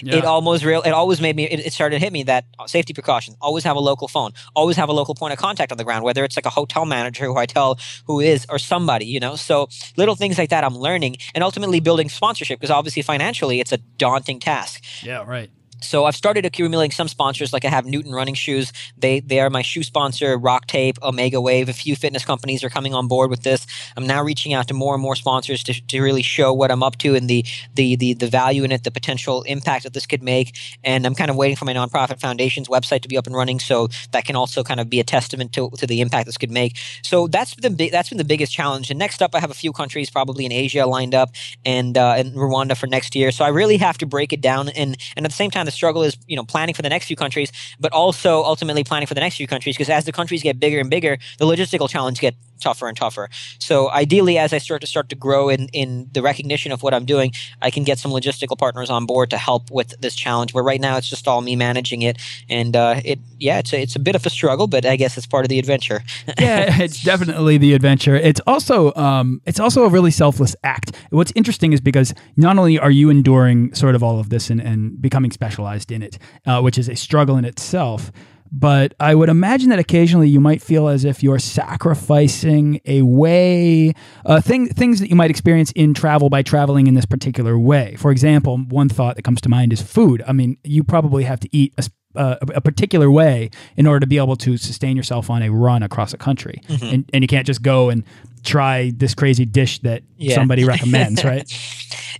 yeah. 0.01 0.15
it 0.15 0.25
almost 0.25 0.63
real. 0.63 0.81
It 0.83 0.91
always 0.91 1.19
made 1.19 1.35
me. 1.35 1.43
It, 1.43 1.65
it, 1.67 1.73
started 1.73 1.95
to 1.95 1.99
hit 1.99 2.13
me 2.13 2.23
that 2.23 2.45
safety 2.67 2.93
precautions. 2.93 3.35
Always 3.41 3.65
have 3.65 3.75
a 3.75 3.79
local 3.79 4.07
phone. 4.07 4.31
Always 4.55 4.77
have 4.77 4.87
a 4.87 4.93
local 4.93 5.15
point 5.15 5.33
of 5.33 5.39
contact 5.39 5.71
on 5.73 5.77
the 5.77 5.83
ground, 5.83 6.05
whether 6.05 6.23
it's 6.23 6.37
like 6.37 6.45
a 6.45 6.49
hotel 6.49 6.85
manager 6.85 7.25
who 7.25 7.35
I 7.35 7.45
tell 7.45 7.77
who 8.05 8.21
is 8.21 8.45
or 8.47 8.57
somebody. 8.57 9.05
You 9.05 9.19
know, 9.19 9.35
so 9.35 9.67
little 9.97 10.15
things 10.15 10.37
like 10.37 10.49
that 10.51 10.63
I'm 10.63 10.77
learning, 10.77 11.17
and 11.35 11.43
ultimately 11.43 11.81
building 11.81 12.07
sponsorship 12.07 12.59
because 12.59 12.71
obviously 12.71 13.01
financially 13.01 13.59
it's 13.59 13.73
a 13.73 13.77
daunting 13.77 14.39
task. 14.39 14.81
Yeah, 15.03 15.25
right 15.25 15.49
so 15.81 16.05
I've 16.05 16.15
started 16.15 16.45
accumulating 16.45 16.91
some 16.91 17.07
sponsors. 17.07 17.53
Like 17.53 17.65
I 17.65 17.69
have 17.69 17.85
Newton 17.85 18.11
Running 18.11 18.35
Shoes. 18.35 18.73
They 18.97 19.19
they 19.19 19.39
are 19.39 19.49
my 19.49 19.61
shoe 19.61 19.83
sponsor. 19.83 20.37
Rock 20.37 20.67
Tape, 20.67 20.97
Omega 21.03 21.39
Wave. 21.39 21.69
A 21.69 21.73
few 21.73 21.95
fitness 21.95 22.25
companies 22.25 22.63
are 22.63 22.69
coming 22.69 22.93
on 22.93 23.07
board 23.07 23.29
with 23.29 23.43
this. 23.43 23.65
I'm 23.95 24.07
now 24.07 24.23
reaching 24.23 24.53
out 24.53 24.67
to 24.69 24.73
more 24.73 24.93
and 24.93 25.01
more 25.01 25.15
sponsors 25.15 25.63
to, 25.63 25.73
to 25.87 26.01
really 26.01 26.23
show 26.23 26.53
what 26.53 26.71
I'm 26.71 26.83
up 26.83 26.97
to 26.99 27.15
and 27.15 27.29
the, 27.29 27.45
the 27.75 27.95
the 27.95 28.13
the 28.13 28.27
value 28.27 28.63
in 28.63 28.71
it, 28.71 28.83
the 28.83 28.91
potential 28.91 29.43
impact 29.43 29.83
that 29.83 29.93
this 29.93 30.05
could 30.05 30.23
make. 30.23 30.57
And 30.83 31.05
I'm 31.05 31.15
kind 31.15 31.29
of 31.29 31.35
waiting 31.35 31.55
for 31.55 31.65
my 31.65 31.73
nonprofit 31.73 32.19
foundation's 32.19 32.67
website 32.67 33.01
to 33.01 33.07
be 33.07 33.17
up 33.17 33.27
and 33.27 33.35
running, 33.35 33.59
so 33.59 33.89
that 34.11 34.25
can 34.25 34.35
also 34.35 34.63
kind 34.63 34.79
of 34.79 34.89
be 34.89 34.99
a 34.99 35.03
testament 35.03 35.53
to, 35.53 35.69
to 35.77 35.85
the 35.85 36.01
impact 36.01 36.25
this 36.25 36.37
could 36.37 36.51
make. 36.51 36.77
So 37.03 37.27
that's 37.27 37.55
the 37.55 37.89
that's 37.91 38.09
been 38.09 38.17
the 38.17 38.23
biggest 38.23 38.51
challenge. 38.51 38.89
And 38.89 38.97
next 38.97 39.21
up, 39.21 39.35
I 39.35 39.39
have 39.39 39.51
a 39.51 39.55
few 39.55 39.71
countries 39.71 40.09
probably 40.09 40.45
in 40.45 40.51
Asia 40.51 40.85
lined 40.85 41.13
up 41.13 41.31
and 41.65 41.97
uh, 41.97 42.15
and 42.17 42.33
Rwanda 42.33 42.75
for 42.75 42.87
next 42.87 43.15
year. 43.15 43.31
So 43.31 43.45
I 43.45 43.49
really 43.49 43.77
have 43.77 43.97
to 43.99 44.05
break 44.05 44.33
it 44.33 44.41
down 44.41 44.69
and 44.69 44.97
and 45.15 45.25
at 45.25 45.31
the 45.31 45.35
same 45.35 45.51
time 45.51 45.66
the 45.67 45.71
struggle 45.71 46.01
is 46.01 46.17
you 46.27 46.35
know 46.35 46.43
planning 46.43 46.73
for 46.73 46.81
the 46.81 46.89
next 46.89 47.05
few 47.05 47.15
countries, 47.15 47.51
but 47.79 47.91
also 47.91 48.43
ultimately 48.43 48.83
planning 48.83 49.05
for 49.05 49.13
the 49.13 49.21
next 49.21 49.35
few 49.35 49.47
countries 49.47 49.75
because 49.75 49.89
as 49.89 50.05
the 50.05 50.11
countries 50.11 50.41
get 50.41 50.59
bigger 50.59 50.79
and 50.79 50.89
bigger, 50.89 51.17
the 51.37 51.45
logistical 51.45 51.87
challenge 51.87 52.19
get 52.19 52.33
tougher 52.59 52.87
and 52.87 52.97
tougher. 52.97 53.29
So 53.59 53.89
ideally, 53.91 54.37
as 54.37 54.53
I 54.53 54.57
start 54.57 54.81
to 54.81 54.87
start 54.87 55.09
to 55.09 55.15
grow 55.15 55.49
in 55.49 55.67
in 55.73 56.09
the 56.13 56.21
recognition 56.21 56.71
of 56.71 56.83
what 56.83 56.93
I'm 56.93 57.05
doing, 57.05 57.31
I 57.61 57.71
can 57.71 57.83
get 57.83 57.99
some 57.99 58.11
logistical 58.11 58.57
partners 58.57 58.89
on 58.89 59.05
board 59.05 59.29
to 59.31 59.37
help 59.37 59.71
with 59.71 59.99
this 60.01 60.15
challenge. 60.15 60.53
Where 60.53 60.63
right 60.63 60.81
now 60.81 60.97
it's 60.97 61.09
just 61.09 61.27
all 61.27 61.41
me 61.41 61.55
managing 61.55 62.01
it, 62.01 62.17
and 62.49 62.75
uh, 62.75 63.01
it 63.03 63.19
yeah, 63.39 63.59
it's 63.59 63.73
a, 63.73 63.81
it's 63.81 63.95
a 63.95 63.99
bit 63.99 64.15
of 64.15 64.25
a 64.25 64.29
struggle, 64.29 64.67
but 64.67 64.85
I 64.85 64.95
guess 64.95 65.17
it's 65.17 65.27
part 65.27 65.45
of 65.45 65.49
the 65.49 65.59
adventure. 65.59 66.03
yeah, 66.39 66.81
it's 66.81 67.03
definitely 67.03 67.57
the 67.57 67.73
adventure. 67.73 68.15
It's 68.15 68.41
also 68.47 68.93
um, 68.95 69.41
it's 69.45 69.59
also 69.59 69.85
a 69.85 69.89
really 69.89 70.11
selfless 70.11 70.55
act. 70.63 70.95
What's 71.09 71.31
interesting 71.35 71.73
is 71.73 71.81
because 71.81 72.13
not 72.35 72.57
only 72.57 72.79
are 72.79 72.91
you 72.91 73.09
enduring 73.09 73.73
sort 73.73 73.95
of 73.95 74.03
all 74.03 74.19
of 74.19 74.29
this 74.29 74.49
and, 74.49 74.61
and 74.61 75.01
becoming 75.01 75.31
specialized 75.31 75.91
in 75.91 76.01
it, 76.01 76.17
uh, 76.45 76.61
which 76.61 76.77
is 76.77 76.89
a 76.89 76.95
struggle 76.95 77.37
in 77.37 77.45
itself 77.45 78.11
but 78.51 78.93
I 78.99 79.15
would 79.15 79.29
imagine 79.29 79.69
that 79.69 79.79
occasionally 79.79 80.29
you 80.29 80.39
might 80.39 80.61
feel 80.61 80.87
as 80.87 81.05
if 81.05 81.23
you're 81.23 81.39
sacrificing 81.39 82.81
a 82.85 83.01
way, 83.01 83.93
uh, 84.25 84.41
thing, 84.41 84.67
things 84.67 84.99
that 84.99 85.09
you 85.09 85.15
might 85.15 85.29
experience 85.29 85.71
in 85.71 85.93
travel 85.93 86.29
by 86.29 86.41
traveling 86.41 86.87
in 86.87 86.93
this 86.93 87.05
particular 87.05 87.57
way. 87.57 87.95
For 87.97 88.11
example, 88.11 88.57
one 88.57 88.89
thought 88.89 89.15
that 89.15 89.23
comes 89.23 89.41
to 89.41 89.49
mind 89.49 89.73
is 89.73 89.81
food. 89.81 90.23
I 90.27 90.33
mean, 90.33 90.57
you 90.63 90.83
probably 90.83 91.23
have 91.23 91.39
to 91.41 91.49
eat 91.51 91.73
a, 91.77 91.89
uh, 92.15 92.37
a 92.55 92.61
particular 92.61 93.11
way 93.11 93.49
in 93.75 93.85
order 93.85 93.99
to 93.99 94.07
be 94.07 94.17
able 94.17 94.35
to 94.37 94.57
sustain 94.57 94.97
yourself 94.97 95.29
on 95.29 95.41
a 95.43 95.49
run 95.49 95.83
across 95.83 96.13
a 96.13 96.17
country, 96.17 96.61
mm-hmm. 96.67 96.85
and, 96.85 97.09
and 97.13 97.23
you 97.23 97.27
can't 97.27 97.45
just 97.45 97.61
go 97.61 97.89
and 97.89 98.03
try 98.43 98.91
this 98.95 99.13
crazy 99.13 99.45
dish 99.45 99.79
that 99.79 100.03
yeah. 100.17 100.35
somebody 100.35 100.63
recommends, 100.65 101.23
right? 101.23 101.51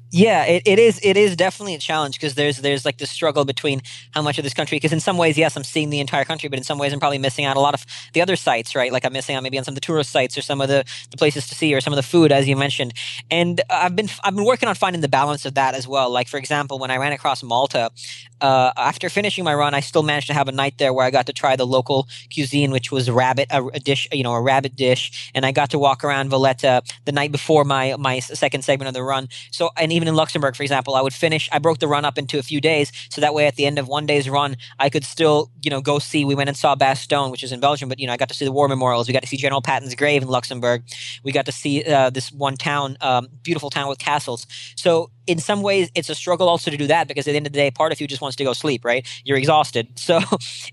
Yeah, 0.10 0.46
it, 0.46 0.64
it 0.66 0.80
is. 0.80 1.00
It 1.04 1.18
is 1.18 1.36
definitely 1.36 1.76
a 1.76 1.80
challenge 1.80 2.16
because 2.16 2.36
there's 2.36 2.58
there's 2.58 2.86
like 2.86 2.98
this 2.98 3.12
struggle 3.12 3.44
between 3.44 3.82
how 4.12 4.22
much 4.22 4.38
of 4.38 4.44
this 4.46 4.54
country. 4.54 4.78
Because 4.78 4.94
in 4.94 5.02
some 5.02 5.18
ways, 5.18 5.38
yes, 5.38 5.58
I'm 5.58 5.66
seeing 5.66 5.90
the 5.90 6.00
entire 6.00 6.24
country, 6.24 6.48
but 6.48 6.58
in 6.58 6.64
some 6.64 6.78
ways, 6.78 6.94
I'm 6.94 7.00
probably 7.00 7.18
missing 7.18 7.44
out 7.44 7.58
a 7.58 7.60
lot 7.60 7.74
of 7.74 7.86
the 8.14 8.22
other 8.22 8.38
sites, 8.38 8.74
right? 8.74 8.92
Like 8.92 9.04
I'm 9.06 9.12
missing 9.12 9.36
out 9.36 9.44
maybe 9.44 9.58
on 9.58 9.66
some 9.66 9.74
of 9.74 9.76
the 9.76 9.82
tourist 9.82 10.12
sites 10.12 10.38
or 10.38 10.42
some 10.42 10.62
of 10.62 10.70
the, 10.70 10.86
the 11.12 11.18
places 11.18 11.48
to 11.48 11.56
see 11.56 11.74
or 11.76 11.82
some 11.82 11.92
of 11.92 11.98
the 11.98 12.04
food, 12.04 12.32
as 12.32 12.48
you 12.48 12.56
mentioned. 12.56 12.94
And 13.30 13.62
I've 13.70 13.96
been 13.96 14.08
I've 14.24 14.36
been 14.36 14.46
working 14.46 14.70
on 14.70 14.76
finding 14.76 15.02
the 15.02 15.10
balance 15.10 15.46
of 15.46 15.56
that 15.56 15.76
as 15.76 15.88
well. 15.88 16.10
Like 16.10 16.30
for 16.30 16.38
example, 16.38 16.80
when 16.80 16.90
I 16.90 16.98
ran 16.98 17.12
across 17.12 17.44
Malta, 17.44 17.92
uh, 18.40 18.72
after 18.78 19.10
finishing 19.10 19.44
my 19.44 19.54
run, 19.54 19.74
I 19.74 19.82
still 19.82 20.04
managed 20.04 20.28
to 20.28 20.34
have 20.34 20.48
a 20.48 20.52
night 20.52 20.78
there 20.78 20.94
where 20.94 21.06
I 21.06 21.12
got 21.12 21.26
to 21.26 21.34
try 21.34 21.56
the 21.56 21.66
local 21.66 22.08
cuisine, 22.34 22.72
which 22.72 22.92
was 22.92 23.10
rabbit, 23.10 23.48
a, 23.52 23.66
a 23.66 23.80
dish, 23.80 24.08
you 24.12 24.24
know, 24.24 24.34
a 24.34 24.42
rabbit 24.42 24.76
dish, 24.76 25.32
and 25.34 25.46
I 25.46 25.52
got 25.52 25.72
to 25.72 25.80
walk 25.80 26.04
around 26.08 26.30
Valletta 26.30 26.82
the 27.06 27.12
night 27.12 27.32
before 27.32 27.64
my 27.64 27.96
my 27.98 28.20
second 28.20 28.64
segment 28.64 28.88
of 28.88 28.94
the 28.94 29.04
run. 29.04 29.28
So, 29.52 29.70
and 29.78 29.92
even 29.92 30.08
in 30.08 30.16
Luxembourg, 30.16 30.56
for 30.56 30.64
example, 30.64 30.96
I 30.96 31.02
would 31.02 31.14
finish. 31.14 31.50
I 31.52 31.60
broke 31.60 31.80
the 31.80 31.88
run 31.88 32.06
up 32.06 32.18
into 32.18 32.40
a 32.40 32.44
few 32.44 32.62
days, 32.62 32.92
so 33.10 33.22
that 33.22 33.34
way 33.34 33.48
at 33.48 33.56
the 33.56 33.66
end 33.66 33.80
of 33.80 33.88
one 33.88 34.06
day's 34.06 34.30
run, 34.30 34.58
I 34.80 34.90
could 34.90 35.04
still, 35.04 35.52
you 35.62 35.70
know, 35.70 35.82
go 35.82 36.00
see. 36.00 36.26
We 36.26 36.36
went 36.36 36.50
and 36.50 36.58
saw 36.58 36.76
Bastogne, 36.76 37.32
which 37.32 37.44
is 37.44 37.52
in 37.52 37.60
Belgium, 37.60 37.90
but 37.90 38.00
you 38.00 38.08
know, 38.08 38.14
I 38.14 38.18
got 38.18 38.30
to 38.30 38.36
see 38.36 38.46
the 38.46 38.52
war 38.52 38.68
memorials. 38.68 39.08
We 39.08 39.14
got 39.14 39.24
to 39.24 39.28
see 39.28 39.38
General 39.38 39.62
Patton's 39.62 39.96
grave 39.96 40.22
in 40.22 40.28
Luxembourg. 40.28 40.84
We 41.24 41.32
got 41.32 41.46
to 41.46 41.52
see 41.52 41.84
uh, 41.84 42.10
this 42.10 42.32
one 42.32 42.56
town, 42.58 42.98
um, 43.02 43.28
beautiful 43.44 43.70
town 43.70 43.90
with 43.90 44.00
castles. 44.00 44.48
So 44.76 45.12
in 45.28 45.40
some 45.40 45.62
ways 45.62 45.92
it's 45.96 46.10
a 46.10 46.16
struggle 46.16 46.50
also 46.50 46.72
to 46.72 46.78
do 46.78 46.88
that 46.88 47.08
because 47.08 47.28
at 47.28 47.32
the 47.32 47.38
end 47.38 47.46
of 47.48 47.54
the 47.54 47.60
day 47.60 47.70
part 47.70 47.92
of 47.92 48.02
you 48.02 48.08
just 48.08 48.22
wants 48.22 48.36
to 48.38 48.44
go 48.44 48.54
sleep 48.54 48.84
right? 48.84 49.06
You're 49.24 49.38
exhausted. 49.38 49.88
So 50.08 50.22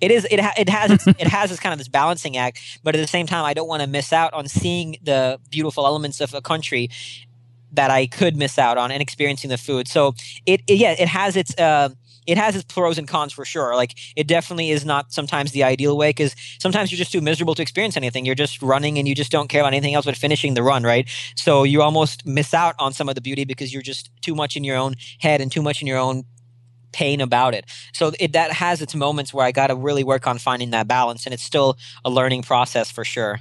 it 0.01 0.13
is 0.13 0.27
it, 0.31 0.39
ha- 0.39 0.55
it 0.57 0.69
has 0.69 1.07
it 1.07 1.27
has 1.27 1.51
this 1.51 1.59
kind 1.59 1.73
of 1.73 1.79
this 1.79 1.89
balancing 1.89 2.37
act 2.37 2.61
but 2.85 2.95
at 2.95 3.01
the 3.01 3.09
same 3.09 3.27
time 3.27 3.45
i 3.45 3.53
don't 3.53 3.67
want 3.67 3.83
to 3.83 3.89
miss 3.89 4.13
out 4.13 4.33
on 4.33 4.47
seeing 4.47 4.97
the 5.03 5.41
beautiful 5.51 5.87
elements 5.87 6.21
of 6.21 6.35
a 6.35 6.41
country 6.41 6.89
that 7.73 7.91
i 7.91 8.07
could 8.07 8.37
miss 8.37 8.59
out 8.59 8.79
on 8.79 8.93
and 8.93 9.03
experiencing 9.03 9.51
the 9.51 9.59
food. 9.59 9.89
So 9.89 10.15
it, 10.47 10.63
it 10.69 10.77
yeah 10.79 10.95
it 10.97 11.09
has 11.09 11.37
its 11.37 11.59
uh, 11.59 11.89
it 12.27 12.39
has 12.39 12.57
its 12.57 12.65
pros 12.65 12.99
and 12.99 13.09
cons 13.09 13.33
for 13.33 13.45
sure. 13.45 13.75
Like 13.77 13.95
it 14.17 14.27
definitely 14.27 14.71
is 14.71 14.85
not 14.85 15.13
sometimes 15.13 15.53
the 15.53 15.65
ideal 15.65 15.97
way 15.97 16.11
because 16.11 16.35
sometimes 16.59 16.91
you're 16.91 16.99
just 16.99 17.13
too 17.13 17.21
miserable 17.21 17.55
to 17.55 17.63
experience 17.63 17.97
anything. 17.97 18.25
You're 18.25 18.35
just 18.35 18.63
running 18.63 18.99
and 18.99 19.07
you 19.07 19.15
just 19.15 19.31
don't 19.31 19.49
care 19.49 19.61
about 19.61 19.73
anything 19.73 19.95
else 19.95 20.07
but 20.07 20.17
finishing 20.17 20.55
the 20.55 20.63
run, 20.63 20.83
right? 20.83 21.09
So 21.37 21.65
you 21.65 21.83
almost 21.83 22.27
miss 22.27 22.55
out 22.55 22.75
on 22.79 22.93
some 22.93 23.09
of 23.09 23.15
the 23.15 23.21
beauty 23.21 23.45
because 23.45 23.73
you're 23.73 23.83
just 23.83 24.11
too 24.23 24.35
much 24.35 24.57
in 24.57 24.65
your 24.65 24.77
own 24.77 24.95
head 25.21 25.41
and 25.41 25.51
too 25.51 25.63
much 25.63 25.81
in 25.81 25.87
your 25.87 25.99
own 25.99 26.25
pain 26.95 27.21
about 27.21 27.55
it. 27.55 27.67
So 27.93 28.13
it 28.19 28.33
that 28.33 28.53
has 28.53 28.81
its 28.81 28.95
moments 28.95 29.35
where 29.35 29.45
I 29.45 29.53
got 29.53 29.67
to 29.67 29.75
really 29.75 30.05
work 30.05 30.27
on 30.27 30.39
finding 30.39 30.71
that 30.71 30.89
balance, 30.89 31.27
and 31.27 31.35
it's 31.35 31.43
still 31.43 31.77
a 32.05 32.11
learning 32.11 32.43
process 32.43 32.91
for 32.91 33.05
sure. 33.05 33.41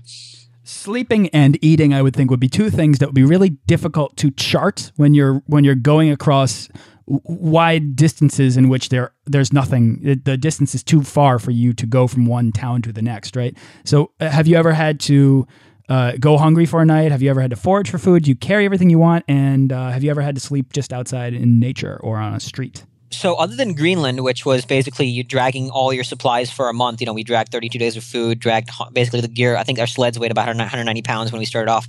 Sleeping 0.65 1.29
and 1.29 1.57
eating, 1.61 1.93
I 1.93 2.01
would 2.01 2.15
think, 2.15 2.31
would 2.31 2.39
be 2.39 2.49
two 2.49 2.69
things 2.69 2.99
that 2.99 3.07
would 3.07 3.15
be 3.15 3.23
really 3.23 3.49
difficult 3.67 4.17
to 4.17 4.31
chart 4.31 4.91
when 4.95 5.13
you're 5.13 5.43
when 5.45 5.63
you're 5.63 5.75
going 5.75 6.09
across 6.09 6.67
wide 7.05 7.95
distances 7.95 8.57
in 8.57 8.69
which 8.69 8.89
there 8.89 9.13
there's 9.25 9.51
nothing. 9.51 10.19
The 10.23 10.37
distance 10.37 10.73
is 10.75 10.83
too 10.83 11.03
far 11.03 11.39
for 11.39 11.51
you 11.51 11.73
to 11.73 11.85
go 11.85 12.07
from 12.07 12.25
one 12.25 12.51
town 12.51 12.81
to 12.83 12.93
the 12.93 13.01
next 13.01 13.35
right? 13.35 13.57
So 13.83 14.11
uh, 14.19 14.29
have 14.29 14.47
you 14.47 14.55
ever 14.55 14.73
had 14.73 14.99
to 15.01 15.47
uh, 15.89 16.13
go 16.19 16.37
hungry 16.37 16.65
for 16.65 16.81
a 16.81 16.85
night? 16.85 17.11
Have 17.11 17.21
you 17.21 17.29
ever 17.29 17.41
had 17.41 17.49
to 17.49 17.55
forage 17.55 17.89
for 17.89 17.97
food? 17.97 18.27
You 18.27 18.35
carry 18.35 18.65
everything 18.65 18.89
you 18.89 18.99
want 18.99 19.25
and 19.27 19.71
uh, 19.71 19.89
have 19.89 20.03
you 20.03 20.11
ever 20.11 20.21
had 20.21 20.35
to 20.35 20.41
sleep 20.41 20.73
just 20.73 20.93
outside 20.93 21.33
in 21.33 21.59
nature 21.59 21.99
or 22.01 22.17
on 22.17 22.33
a 22.33 22.39
street 22.39 22.85
so 23.13 23.35
other 23.35 23.55
than 23.55 23.73
Greenland, 23.73 24.21
which 24.21 24.45
was 24.45 24.65
basically 24.65 25.05
you 25.05 25.23
dragging 25.23 25.69
all 25.69 25.93
your 25.93 26.03
supplies 26.03 26.51
for 26.51 26.69
a 26.69 26.73
month, 26.73 27.01
you 27.01 27.05
know, 27.05 27.13
we 27.13 27.23
dragged 27.23 27.51
32 27.51 27.77
days 27.77 27.95
of 27.95 28.03
food, 28.03 28.39
dragged 28.39 28.69
basically 28.93 29.21
the 29.21 29.27
gear. 29.27 29.55
I 29.55 29.63
think 29.63 29.79
our 29.79 29.87
sleds 29.87 30.19
weighed 30.19 30.31
about 30.31 30.47
190 30.47 31.01
pounds 31.01 31.31
when 31.31 31.39
we 31.39 31.45
started 31.45 31.71
off. 31.71 31.87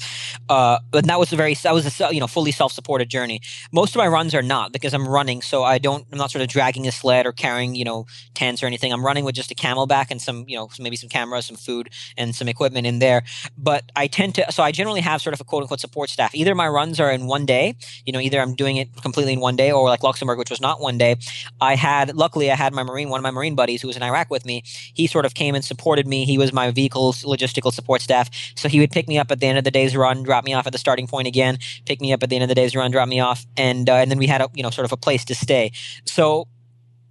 Uh, 0.49 0.78
but 0.90 1.07
that 1.07 1.19
was 1.19 1.33
a 1.33 1.37
very, 1.37 1.54
that 1.54 1.73
was 1.73 2.00
a, 2.00 2.14
you 2.14 2.21
know, 2.21 2.26
fully 2.26 2.52
self-supported 2.52 3.09
journey. 3.09 3.40
Most 3.73 3.95
of 3.95 3.99
my 3.99 4.07
runs 4.07 4.35
are 4.35 4.43
not 4.43 4.73
because 4.73 4.93
I'm 4.95 5.09
running. 5.09 5.43
So 5.43 5.64
I 5.64 5.78
don't, 5.78 6.07
I'm 6.12 6.19
not 6.19 6.31
sort 6.31 6.43
of 6.43 6.49
dragging 6.49 6.87
a 6.87 6.93
sled 6.93 7.26
or 7.26 7.33
carrying, 7.33 7.75
you 7.75 7.85
know, 7.85 8.07
tents 8.35 8.62
or 8.62 8.66
anything. 8.66 8.93
I'm 8.93 9.04
running 9.04 9.25
with 9.25 9.35
just 9.35 9.50
a 9.50 9.54
CamelBak 9.54 10.07
and 10.11 10.21
some, 10.21 10.45
you 10.49 10.57
know, 10.57 10.69
maybe 10.78 10.97
some 10.97 11.09
cameras, 11.09 11.47
some 11.47 11.57
food 11.57 11.90
and 12.16 12.35
some 12.35 12.49
equipment 12.49 12.87
in 12.87 12.99
there. 12.99 13.23
But 13.57 13.90
I 13.97 14.07
tend 14.07 14.35
to, 14.37 14.52
so 14.52 14.62
I 14.62 14.73
generally 14.73 15.00
have 15.00 15.23
sort 15.23 15.35
of 15.35 15.40
a 15.40 15.45
quote 15.45 15.62
unquote 15.62 15.81
support 15.81 16.11
staff. 16.11 16.35
Either 16.35 16.54
my 16.54 16.69
runs 16.69 17.00
are 17.00 17.11
in 17.11 17.26
one 17.26 17.47
day, 17.47 17.76
you 18.04 18.12
know, 18.12 18.21
either 18.21 18.40
I'm 18.40 18.54
doing 18.54 18.76
it 18.76 18.88
completely 19.02 19.33
in 19.33 19.40
one 19.40 19.57
day 19.57 19.73
or 19.73 19.88
like 19.88 20.02
Luxembourg, 20.02 20.38
which 20.38 20.50
was 20.50 20.61
not 20.61 20.81
one 20.81 20.99
day 20.99 21.13
I 21.61 21.75
had, 21.75 22.14
luckily, 22.16 22.50
I 22.50 22.56
had 22.56 22.73
my 22.73 22.83
Marine, 22.83 23.09
one 23.09 23.18
of 23.18 23.23
my 23.23 23.30
Marine 23.30 23.54
buddies 23.54 23.83
who 23.83 23.88
was 23.88 23.97
in 23.97 24.02
Iraq 24.02 24.30
with 24.30 24.44
me. 24.44 24.62
He 24.64 25.06
sort 25.06 25.25
of 25.25 25.35
came 25.35 25.54
and 25.54 25.64
supported 25.64 26.06
me. 26.06 26.25
He 26.25 26.38
was 26.38 26.52
my 26.52 26.71
vehicle's 26.71 27.25
logistical 27.25 27.73
support 27.73 28.00
staff. 28.00 28.30
So 28.56 28.68
he 28.68 28.80
would 28.80 28.90
pick 28.90 29.09
me 29.09 29.18
up 29.18 29.30
at 29.30 29.40
the 29.40 29.47
end 29.47 29.59
of 29.59 29.64
the 29.64 29.71
day's 29.71 29.97
run, 29.97 30.23
drop 30.23 30.44
me 30.44 30.54
off 30.54 30.66
at 30.66 30.73
the 30.73 30.78
starting 30.78 31.06
point 31.06 31.28
again, 31.28 31.59
pick 31.87 32.00
me 32.00 32.12
up 32.12 32.23
at 32.23 32.30
the 32.30 32.37
end 32.37 32.42
of 32.42 32.49
the 32.49 32.54
day's 32.54 32.75
run, 32.75 32.90
drop 32.90 33.09
me 33.09 33.21
off, 33.21 33.47
and 33.56 33.88
uh, 33.88 33.94
and 33.94 34.11
then 34.11 34.18
we 34.18 34.26
had 34.26 34.40
a 34.40 34.49
you 34.54 34.62
know 34.62 34.71
sort 34.71 34.85
of 34.85 34.92
a 34.92 34.97
place 34.97 35.25
to 35.26 35.35
stay. 35.35 35.73
So 36.04 36.49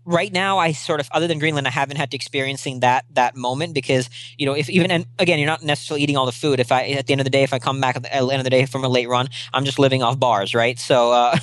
right 0.05 0.33
now 0.33 0.57
i 0.57 0.71
sort 0.71 0.99
of 0.99 1.07
other 1.11 1.27
than 1.27 1.39
greenland 1.39 1.67
i 1.67 1.69
haven't 1.69 1.97
had 1.97 2.11
to 2.11 2.15
experiencing 2.15 2.81
that 2.81 3.05
that 3.11 3.35
moment 3.35 3.73
because 3.73 4.09
you 4.37 4.45
know 4.45 4.53
if 4.53 4.69
even 4.69 4.91
and 4.91 5.05
again 5.17 5.39
you're 5.39 5.47
not 5.47 5.63
necessarily 5.63 6.03
eating 6.03 6.17
all 6.17 6.25
the 6.25 6.31
food 6.31 6.59
if 6.59 6.71
i 6.71 6.83
at 6.89 7.07
the 7.07 7.13
end 7.13 7.21
of 7.21 7.25
the 7.25 7.31
day 7.31 7.43
if 7.43 7.53
i 7.53 7.59
come 7.59 7.79
back 7.79 7.95
at 7.95 8.03
the 8.03 8.13
end 8.13 8.33
of 8.33 8.43
the 8.43 8.49
day 8.49 8.65
from 8.65 8.83
a 8.83 8.89
late 8.89 9.07
run 9.07 9.29
i'm 9.53 9.63
just 9.63 9.79
living 9.79 10.03
off 10.03 10.19
bars 10.19 10.53
right 10.53 10.77
so 10.77 11.11
uh, 11.11 11.37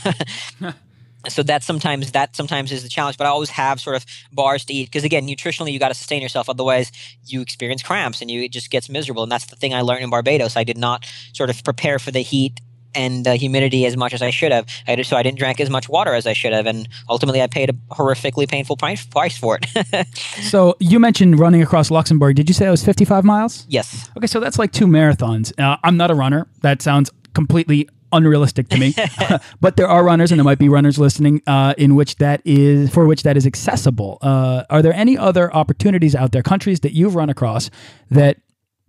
so 1.28 1.42
that 1.42 1.62
sometimes 1.62 2.12
that 2.12 2.34
sometimes 2.34 2.72
is 2.72 2.82
the 2.82 2.88
challenge 2.88 3.16
but 3.16 3.26
i 3.26 3.30
always 3.30 3.50
have 3.50 3.80
sort 3.80 3.96
of 3.96 4.04
bars 4.32 4.64
to 4.64 4.72
eat 4.72 4.86
because 4.86 5.04
again 5.04 5.26
nutritionally 5.26 5.72
you 5.72 5.78
got 5.78 5.88
to 5.88 5.94
sustain 5.94 6.22
yourself 6.22 6.48
otherwise 6.48 6.90
you 7.26 7.40
experience 7.40 7.82
cramps 7.82 8.20
and 8.20 8.30
you 8.30 8.42
it 8.42 8.52
just 8.52 8.70
gets 8.70 8.88
miserable 8.88 9.22
and 9.22 9.30
that's 9.30 9.46
the 9.46 9.56
thing 9.56 9.74
i 9.74 9.80
learned 9.80 10.02
in 10.02 10.10
barbados 10.10 10.56
i 10.56 10.64
did 10.64 10.78
not 10.78 11.04
sort 11.32 11.50
of 11.50 11.62
prepare 11.64 11.98
for 11.98 12.10
the 12.10 12.20
heat 12.20 12.60
and 12.94 13.24
the 13.24 13.36
humidity 13.36 13.86
as 13.86 13.96
much 13.96 14.12
as 14.12 14.22
I 14.22 14.30
should 14.30 14.52
have. 14.52 14.66
I 14.86 14.96
just, 14.96 15.10
so 15.10 15.16
I 15.16 15.22
didn't 15.22 15.38
drink 15.38 15.60
as 15.60 15.70
much 15.70 15.88
water 15.88 16.14
as 16.14 16.26
I 16.26 16.32
should 16.32 16.52
have, 16.52 16.66
and 16.66 16.88
ultimately 17.08 17.42
I 17.42 17.46
paid 17.46 17.70
a 17.70 17.72
horrifically 17.94 18.48
painful 18.48 18.76
price, 18.76 19.04
price 19.06 19.36
for 19.36 19.58
it. 19.60 20.06
so 20.42 20.76
you 20.80 20.98
mentioned 20.98 21.38
running 21.38 21.62
across 21.62 21.90
Luxembourg. 21.90 22.36
Did 22.36 22.48
you 22.48 22.54
say 22.54 22.66
it 22.66 22.70
was 22.70 22.84
55 22.84 23.24
miles? 23.24 23.66
Yes. 23.68 24.10
Okay, 24.16 24.26
so 24.26 24.40
that's 24.40 24.58
like 24.58 24.72
two 24.72 24.86
marathons. 24.86 25.58
Uh, 25.58 25.76
I'm 25.84 25.96
not 25.96 26.10
a 26.10 26.14
runner. 26.14 26.46
That 26.62 26.82
sounds 26.82 27.10
completely 27.34 27.88
unrealistic 28.12 28.68
to 28.68 28.78
me. 28.78 28.94
but 29.60 29.76
there 29.76 29.88
are 29.88 30.04
runners, 30.04 30.32
and 30.32 30.38
there 30.38 30.44
might 30.44 30.58
be 30.58 30.68
runners 30.68 30.98
listening, 30.98 31.42
uh, 31.46 31.74
in 31.76 31.94
which 31.94 32.16
that 32.16 32.40
is 32.44 32.90
for 32.90 33.06
which 33.06 33.22
that 33.22 33.36
is 33.36 33.46
accessible. 33.46 34.18
Uh, 34.22 34.64
are 34.70 34.82
there 34.82 34.94
any 34.94 35.16
other 35.16 35.52
opportunities 35.54 36.14
out 36.14 36.32
there, 36.32 36.42
countries 36.42 36.80
that 36.80 36.92
you've 36.92 37.14
run 37.14 37.30
across 37.30 37.70
that 38.10 38.38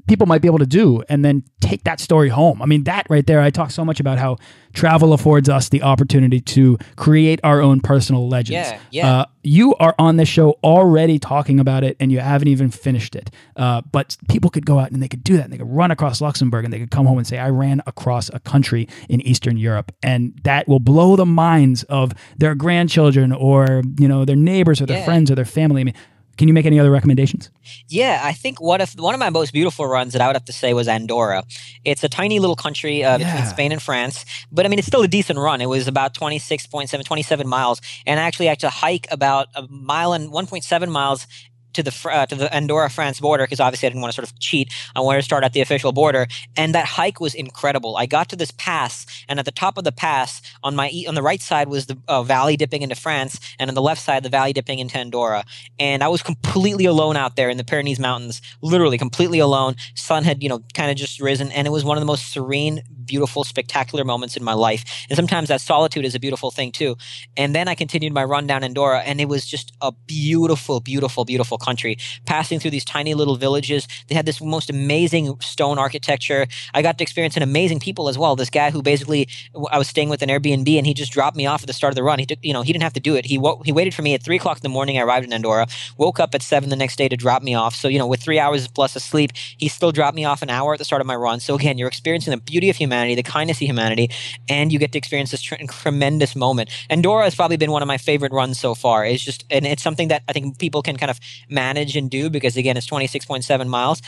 people 0.07 0.27
might 0.27 0.41
be 0.41 0.47
able 0.47 0.59
to 0.59 0.65
do 0.65 1.03
and 1.09 1.23
then 1.23 1.43
take 1.61 1.83
that 1.83 1.99
story 1.99 2.29
home. 2.29 2.61
I 2.61 2.65
mean, 2.65 2.83
that 2.85 3.07
right 3.09 3.25
there, 3.25 3.41
I 3.41 3.49
talk 3.49 3.71
so 3.71 3.85
much 3.85 3.99
about 3.99 4.17
how 4.17 4.37
travel 4.73 5.13
affords 5.13 5.49
us 5.49 5.69
the 5.69 5.83
opportunity 5.83 6.39
to 6.39 6.77
create 6.95 7.39
our 7.43 7.61
own 7.61 7.81
personal 7.81 8.27
legends. 8.29 8.69
Yeah, 8.71 8.79
yeah. 8.91 9.11
Uh, 9.21 9.25
you 9.43 9.73
are 9.75 9.95
on 9.99 10.17
this 10.17 10.29
show 10.29 10.51
already 10.63 11.17
talking 11.19 11.59
about 11.59 11.83
it 11.83 11.97
and 11.99 12.11
you 12.11 12.19
haven't 12.19 12.47
even 12.47 12.69
finished 12.69 13.15
it. 13.15 13.31
Uh, 13.55 13.81
but 13.91 14.15
people 14.29 14.49
could 14.49 14.65
go 14.65 14.79
out 14.79 14.91
and 14.91 15.01
they 15.01 15.07
could 15.07 15.23
do 15.23 15.35
that. 15.37 15.45
And 15.45 15.53
they 15.53 15.57
could 15.57 15.69
run 15.71 15.91
across 15.91 16.21
Luxembourg 16.21 16.63
and 16.63 16.73
they 16.73 16.79
could 16.79 16.91
come 16.91 17.05
home 17.05 17.17
and 17.17 17.25
say, 17.27 17.37
I 17.39 17.49
ran 17.49 17.81
across 17.87 18.29
a 18.33 18.39
country 18.39 18.87
in 19.09 19.19
Eastern 19.21 19.57
Europe. 19.57 19.91
And 20.03 20.39
that 20.43 20.67
will 20.67 20.79
blow 20.79 21.15
the 21.15 21.25
minds 21.25 21.83
of 21.83 22.13
their 22.37 22.55
grandchildren 22.55 23.31
or, 23.31 23.81
you 23.99 24.07
know, 24.07 24.25
their 24.25 24.35
neighbors 24.35 24.79
or 24.81 24.85
their 24.85 24.99
Yeah. 24.99 25.05
friends 25.05 25.29
or 25.31 25.35
their 25.35 25.43
family. 25.45 25.81
I 25.81 25.83
mean, 25.85 25.95
can 26.37 26.47
you 26.47 26.53
make 26.53 26.65
any 26.65 26.79
other 26.79 26.91
recommendations? 26.91 27.49
Yeah, 27.87 28.21
I 28.23 28.33
think 28.33 28.59
what 28.59 28.81
if 28.81 28.93
one 28.99 29.13
of 29.13 29.19
my 29.19 29.29
most 29.29 29.53
beautiful 29.53 29.85
runs 29.85 30.13
that 30.13 30.21
I 30.21 30.27
would 30.27 30.35
have 30.35 30.45
to 30.45 30.53
say 30.53 30.73
was 30.73 30.87
Andorra. 30.87 31.43
It's 31.85 32.03
a 32.03 32.09
tiny 32.09 32.39
little 32.39 32.55
country 32.55 33.03
uh, 33.03 33.17
between 33.17 33.45
Spain 33.45 33.71
and 33.71 33.81
France, 33.81 34.25
but 34.51 34.65
I 34.65 34.69
mean 34.69 34.79
it's 34.79 34.87
still 34.87 35.03
a 35.03 35.07
decent 35.07 35.39
run. 35.39 35.61
It 35.61 35.67
was 35.67 35.87
about 35.87 36.13
26.7 36.13 37.03
27 37.03 37.47
miles 37.47 37.81
and 38.05 38.19
I 38.19 38.23
actually 38.23 38.47
had 38.47 38.59
to 38.59 38.69
hike 38.69 39.07
about 39.11 39.47
a 39.55 39.67
mile 39.67 40.13
and 40.13 40.31
1.7 40.31 40.89
miles 40.89 41.27
to 41.73 41.83
the 41.83 42.09
uh, 42.09 42.25
to 42.25 42.35
the 42.35 42.53
Andorra 42.53 42.89
France 42.89 43.19
border 43.19 43.43
because 43.43 43.59
obviously 43.59 43.87
I 43.87 43.89
didn't 43.89 44.01
want 44.01 44.13
to 44.13 44.15
sort 44.15 44.29
of 44.29 44.39
cheat. 44.39 44.73
I 44.95 45.01
wanted 45.01 45.19
to 45.19 45.23
start 45.23 45.43
at 45.43 45.53
the 45.53 45.61
official 45.61 45.91
border, 45.91 46.27
and 46.57 46.75
that 46.75 46.85
hike 46.85 47.19
was 47.19 47.33
incredible. 47.33 47.97
I 47.97 48.05
got 48.05 48.29
to 48.29 48.35
this 48.35 48.51
pass, 48.51 49.05
and 49.27 49.39
at 49.39 49.45
the 49.45 49.51
top 49.51 49.77
of 49.77 49.83
the 49.83 49.91
pass, 49.91 50.41
on 50.63 50.75
my 50.75 50.91
on 51.07 51.15
the 51.15 51.21
right 51.21 51.41
side 51.41 51.67
was 51.67 51.85
the 51.85 51.97
uh, 52.07 52.23
valley 52.23 52.57
dipping 52.57 52.81
into 52.81 52.95
France, 52.95 53.39
and 53.59 53.69
on 53.69 53.75
the 53.75 53.81
left 53.81 54.01
side 54.01 54.23
the 54.23 54.29
valley 54.29 54.53
dipping 54.53 54.79
into 54.79 54.97
Andorra. 54.97 55.43
And 55.79 56.03
I 56.03 56.07
was 56.07 56.21
completely 56.21 56.85
alone 56.85 57.17
out 57.17 57.35
there 57.35 57.49
in 57.49 57.57
the 57.57 57.63
Pyrenees 57.63 57.99
Mountains, 57.99 58.41
literally 58.61 58.97
completely 58.97 59.39
alone. 59.39 59.75
Sun 59.95 60.23
had 60.23 60.41
you 60.43 60.49
know 60.49 60.63
kind 60.73 60.91
of 60.91 60.97
just 60.97 61.19
risen, 61.19 61.51
and 61.51 61.67
it 61.67 61.71
was 61.71 61.83
one 61.83 61.97
of 61.97 62.01
the 62.01 62.05
most 62.05 62.31
serene, 62.31 62.81
beautiful, 63.05 63.43
spectacular 63.43 64.03
moments 64.03 64.37
in 64.37 64.43
my 64.43 64.53
life. 64.53 65.05
And 65.09 65.15
sometimes 65.15 65.49
that 65.49 65.61
solitude 65.61 66.05
is 66.05 66.15
a 66.15 66.19
beautiful 66.19 66.51
thing 66.51 66.71
too. 66.71 66.95
And 67.37 67.55
then 67.55 67.67
I 67.67 67.75
continued 67.75 68.13
my 68.13 68.23
run 68.23 68.47
down 68.47 68.63
Andorra, 68.63 69.01
and 69.01 69.19
it 69.19 69.27
was 69.27 69.45
just 69.45 69.71
a 69.81 69.91
beautiful, 69.91 70.79
beautiful, 70.79 71.25
beautiful 71.25 71.57
country. 71.61 71.97
Passing 72.25 72.59
through 72.59 72.71
these 72.71 72.85
tiny 72.85 73.13
little 73.13 73.35
villages, 73.35 73.87
they 74.07 74.15
had 74.15 74.25
this 74.25 74.41
most 74.41 74.69
amazing 74.69 75.39
stone 75.41 75.77
architecture. 75.79 76.47
I 76.73 76.81
got 76.81 76.97
to 76.97 77.03
experience 77.03 77.37
an 77.37 77.43
amazing 77.43 77.79
people 77.79 78.09
as 78.09 78.17
well. 78.17 78.35
This 78.35 78.49
guy 78.49 78.71
who 78.71 78.81
basically 78.81 79.27
I 79.71 79.77
was 79.77 79.87
staying 79.87 80.09
with 80.09 80.21
an 80.21 80.29
Airbnb, 80.29 80.77
and 80.77 80.85
he 80.85 80.93
just 80.93 81.11
dropped 81.11 81.37
me 81.37 81.45
off 81.45 81.63
at 81.63 81.67
the 81.67 81.73
start 81.73 81.91
of 81.91 81.95
the 81.95 82.03
run. 82.03 82.19
He 82.19 82.25
took, 82.25 82.39
you 82.41 82.53
know, 82.53 82.61
he 82.61 82.73
didn't 82.73 82.83
have 82.83 82.93
to 82.93 82.99
do 82.99 83.15
it. 83.15 83.25
He 83.25 83.37
wo- 83.37 83.61
he 83.63 83.71
waited 83.71 83.93
for 83.93 84.01
me 84.01 84.13
at 84.13 84.23
three 84.23 84.37
o'clock 84.37 84.57
in 84.57 84.63
the 84.63 84.69
morning. 84.69 84.97
I 84.97 85.01
arrived 85.01 85.25
in 85.25 85.33
Andorra, 85.33 85.67
woke 85.97 86.19
up 86.19 86.35
at 86.35 86.41
seven 86.41 86.69
the 86.69 86.75
next 86.75 86.97
day 86.97 87.07
to 87.07 87.17
drop 87.17 87.43
me 87.43 87.53
off. 87.55 87.75
So 87.75 87.87
you 87.87 87.99
know, 87.99 88.07
with 88.07 88.21
three 88.21 88.39
hours 88.39 88.67
plus 88.67 88.95
of 88.95 89.01
sleep, 89.01 89.31
he 89.35 89.67
still 89.67 89.91
dropped 89.91 90.15
me 90.15 90.25
off 90.25 90.41
an 90.41 90.49
hour 90.49 90.73
at 90.73 90.79
the 90.79 90.85
start 90.85 91.01
of 91.01 91.07
my 91.07 91.15
run. 91.15 91.39
So 91.39 91.55
again, 91.55 91.77
you're 91.77 91.87
experiencing 91.87 92.31
the 92.31 92.41
beauty 92.41 92.69
of 92.69 92.75
humanity, 92.75 93.15
the 93.15 93.23
kindness 93.23 93.57
of 93.57 93.67
humanity, 93.67 94.09
and 94.49 94.71
you 94.71 94.79
get 94.79 94.91
to 94.93 94.97
experience 94.97 95.31
this 95.31 95.41
tr- 95.41 95.55
tremendous 95.69 96.35
moment. 96.35 96.69
Andorra 96.89 97.23
has 97.23 97.35
probably 97.35 97.57
been 97.57 97.71
one 97.71 97.81
of 97.81 97.87
my 97.87 97.97
favorite 97.97 98.31
runs 98.31 98.59
so 98.59 98.75
far. 98.75 99.05
It's 99.05 99.23
just, 99.23 99.45
and 99.49 99.65
it's 99.65 99.83
something 99.83 100.07
that 100.09 100.23
I 100.27 100.33
think 100.33 100.57
people 100.59 100.81
can 100.81 100.97
kind 100.97 101.09
of 101.09 101.19
manage 101.51 101.95
and 101.95 102.09
do 102.09 102.29
because 102.29 102.57
again, 102.57 102.77
it's 102.77 102.87
26.7 102.87 103.67
miles. 103.67 104.01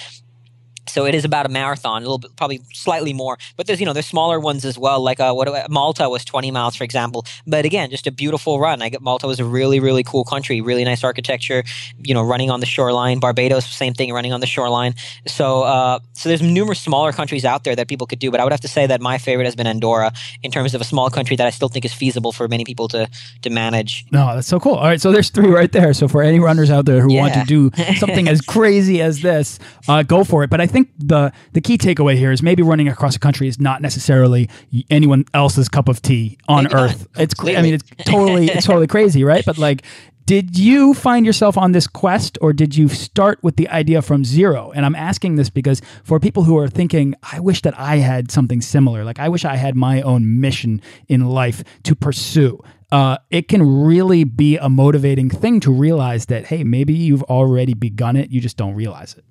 So 0.94 1.08
it 1.08 1.16
is 1.16 1.26
about 1.26 1.48
a 1.48 1.50
marathon, 1.50 2.04
a 2.04 2.06
little 2.06 2.20
bit, 2.20 2.36
probably 2.36 2.62
slightly 2.72 3.14
more. 3.14 3.40
But 3.58 3.66
there's, 3.66 3.80
you 3.80 3.86
know, 3.88 3.94
there's 3.94 4.06
smaller 4.06 4.40
ones 4.40 4.64
as 4.64 4.78
well. 4.78 5.02
Like 5.02 5.20
uh, 5.20 5.34
what 5.34 5.50
Malta 5.72 6.08
was 6.08 6.24
20 6.24 6.52
miles, 6.52 6.76
for 6.76 6.84
example. 6.84 7.26
But 7.48 7.66
again, 7.66 7.90
just 7.90 8.06
a 8.06 8.12
beautiful 8.12 8.60
run. 8.60 8.80
I 8.84 8.90
get 8.90 9.02
Malta 9.02 9.26
was 9.26 9.40
a 9.40 9.46
really, 9.46 9.80
really 9.80 10.04
cool 10.04 10.24
country, 10.24 10.62
really 10.62 10.84
nice 10.84 11.04
architecture. 11.04 11.64
You 11.98 12.14
know, 12.14 12.22
running 12.22 12.52
on 12.52 12.60
the 12.60 12.68
shoreline. 12.68 13.20
Barbados, 13.20 13.66
same 13.66 13.96
thing, 13.96 14.14
running 14.14 14.34
on 14.34 14.40
the 14.40 14.46
shoreline. 14.46 14.94
So, 15.26 15.64
uh, 15.64 15.98
so 16.14 16.30
there's 16.30 16.44
numerous 16.44 16.80
smaller 16.80 17.12
countries 17.12 17.44
out 17.44 17.64
there 17.64 17.76
that 17.76 17.88
people 17.88 18.06
could 18.06 18.20
do. 18.20 18.30
But 18.30 18.40
I 18.40 18.44
would 18.44 18.54
have 18.54 18.62
to 18.62 18.68
say 18.68 18.86
that 18.86 19.02
my 19.02 19.18
favorite 19.18 19.46
has 19.46 19.56
been 19.56 19.66
Andorra 19.66 20.14
in 20.44 20.52
terms 20.52 20.76
of 20.76 20.82
a 20.82 20.84
small 20.84 21.10
country 21.10 21.36
that 21.38 21.48
I 21.48 21.50
still 21.50 21.70
think 21.70 21.86
is 21.86 21.94
feasible 21.94 22.32
for 22.32 22.48
many 22.48 22.66
people 22.66 22.88
to 22.90 23.10
to 23.42 23.50
manage. 23.50 24.06
No, 24.12 24.36
that's 24.36 24.48
so 24.48 24.60
cool. 24.60 24.76
All 24.76 24.86
right, 24.86 25.02
so 25.02 25.12
there's 25.12 25.32
three 25.32 25.50
right 25.50 25.72
there. 25.72 25.92
So 25.96 26.08
for 26.08 26.22
any 26.22 26.40
runners 26.40 26.70
out 26.70 26.86
there 26.86 27.02
who 27.02 27.16
want 27.16 27.34
to 27.34 27.44
do 27.46 27.72
something 27.96 28.28
as 28.28 28.42
crazy 28.56 29.02
as 29.02 29.22
this, 29.22 29.58
uh, 29.88 30.04
go 30.04 30.24
for 30.24 30.44
it. 30.44 30.52
But 30.52 30.62
I 30.62 30.68
think 30.68 30.83
the 30.98 31.32
the 31.54 31.62
key 31.62 31.78
takeaway 31.78 32.16
here 32.16 32.32
is 32.32 32.42
maybe 32.42 32.64
running 32.64 32.88
across 32.88 33.16
a 33.16 33.20
country 33.20 33.48
is 33.48 33.60
not 33.60 33.82
necessarily 33.82 34.50
anyone 34.90 35.26
else's 35.34 35.70
cup 35.70 35.88
of 35.90 36.02
tea 36.02 36.38
on 36.48 36.64
Maybe 36.64 36.76
not. 36.76 36.84
earth. 36.84 37.08
It's 37.18 37.34
clear. 37.34 37.58
I 37.58 37.62
mean, 37.62 37.76
it's 37.76 37.90
totally 38.06 38.48
it's 38.48 38.66
totally 38.66 38.88
crazy, 38.88 39.24
right? 39.24 39.46
But 39.46 39.58
like. 39.58 39.84
Did 40.26 40.58
you 40.58 40.94
find 40.94 41.26
yourself 41.26 41.58
on 41.58 41.74
this 41.74 41.86
quest 41.86 42.38
or 42.40 42.54
did 42.54 42.78
you 42.78 42.88
start 42.88 43.40
with 43.44 43.58
the 43.58 43.68
idea 43.68 44.02
from 44.02 44.24
zero? 44.24 44.72
And 44.74 44.86
I'm 44.86 44.96
asking 44.96 45.36
this 45.36 45.50
because 45.50 45.82
for 46.06 46.18
people 46.18 46.44
who 46.44 46.58
are 46.58 46.70
thinking, 46.70 47.14
I 47.34 47.42
wish 47.42 47.62
that 47.64 47.78
I 47.78 47.98
had 47.98 48.32
something 48.32 48.62
similar, 48.62 49.04
like 49.04 49.20
I 49.20 49.28
wish 49.28 49.44
I 49.44 49.58
had 49.58 49.76
my 49.76 50.02
own 50.02 50.40
mission 50.40 50.82
in 51.10 51.26
life 51.26 51.62
to 51.84 51.94
pursue 51.94 52.64
uh, 52.94 53.18
it 53.32 53.48
can 53.48 53.84
really 53.84 54.24
be 54.24 54.58
a 54.58 54.70
motivating 54.70 55.28
thing 55.28 55.60
to 55.60 55.72
realize 55.72 56.28
that 56.28 56.46
hey 56.46 56.64
maybe 56.64 56.94
you've 56.94 57.24
already 57.24 57.74
begun 57.74 58.16
it 58.16 58.30
you 58.30 58.40
just 58.40 58.56
don't 58.56 58.76
realize 58.76 59.16
it 59.16 59.26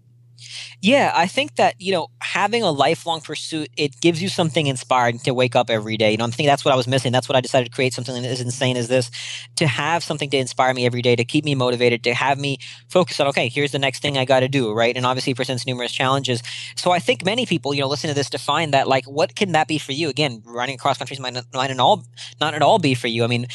Yeah, 0.84 1.12
I 1.14 1.28
think 1.28 1.54
that, 1.56 1.80
you 1.80 1.92
know, 1.92 2.08
having 2.20 2.64
a 2.64 2.70
lifelong 2.72 3.20
pursuit, 3.20 3.70
it 3.76 4.00
gives 4.00 4.20
you 4.20 4.28
something 4.28 4.66
inspiring 4.66 5.20
to 5.20 5.32
wake 5.32 5.54
up 5.54 5.70
every 5.70 5.96
day. 5.96 6.10
You 6.10 6.16
know, 6.16 6.24
I 6.24 6.30
think 6.30 6.48
that's 6.48 6.64
what 6.64 6.74
I 6.74 6.76
was 6.76 6.88
missing. 6.88 7.12
That's 7.12 7.28
what 7.28 7.36
I 7.36 7.40
decided 7.40 7.66
to 7.66 7.70
create 7.70 7.94
something 7.94 8.12
as 8.24 8.40
insane 8.40 8.76
as 8.76 8.88
this, 8.88 9.08
to 9.56 9.68
have 9.68 10.02
something 10.02 10.28
to 10.30 10.36
inspire 10.36 10.74
me 10.74 10.84
every 10.84 11.00
day, 11.00 11.14
to 11.14 11.24
keep 11.24 11.44
me 11.44 11.54
motivated, 11.54 12.02
to 12.02 12.14
have 12.14 12.36
me 12.36 12.58
focus 12.88 13.20
on, 13.20 13.28
okay, 13.28 13.48
here's 13.48 13.70
the 13.70 13.78
next 13.78 14.02
thing 14.02 14.18
I 14.18 14.24
got 14.24 14.40
to 14.40 14.48
do, 14.48 14.72
right? 14.72 14.96
And 14.96 15.06
obviously 15.06 15.34
presents 15.34 15.68
numerous 15.68 15.92
challenges. 15.92 16.42
So 16.74 16.90
I 16.90 16.98
think 16.98 17.24
many 17.24 17.46
people, 17.46 17.72
you 17.72 17.80
know, 17.82 17.86
listen 17.88 18.08
to 18.08 18.14
this 18.14 18.30
to 18.30 18.38
find 18.38 18.74
that, 18.74 18.88
like, 18.88 19.04
what 19.04 19.36
can 19.36 19.52
that 19.52 19.68
be 19.68 19.78
for 19.78 19.92
you? 19.92 20.08
Again, 20.08 20.42
running 20.44 20.74
across 20.74 20.98
countries 20.98 21.20
might 21.20 21.34
not, 21.34 21.44
might 21.54 21.70
all, 21.78 22.02
not 22.40 22.54
at 22.54 22.62
all 22.62 22.80
be 22.80 22.94
for 22.94 23.06
you. 23.06 23.22
I 23.22 23.28
mean, 23.28 23.46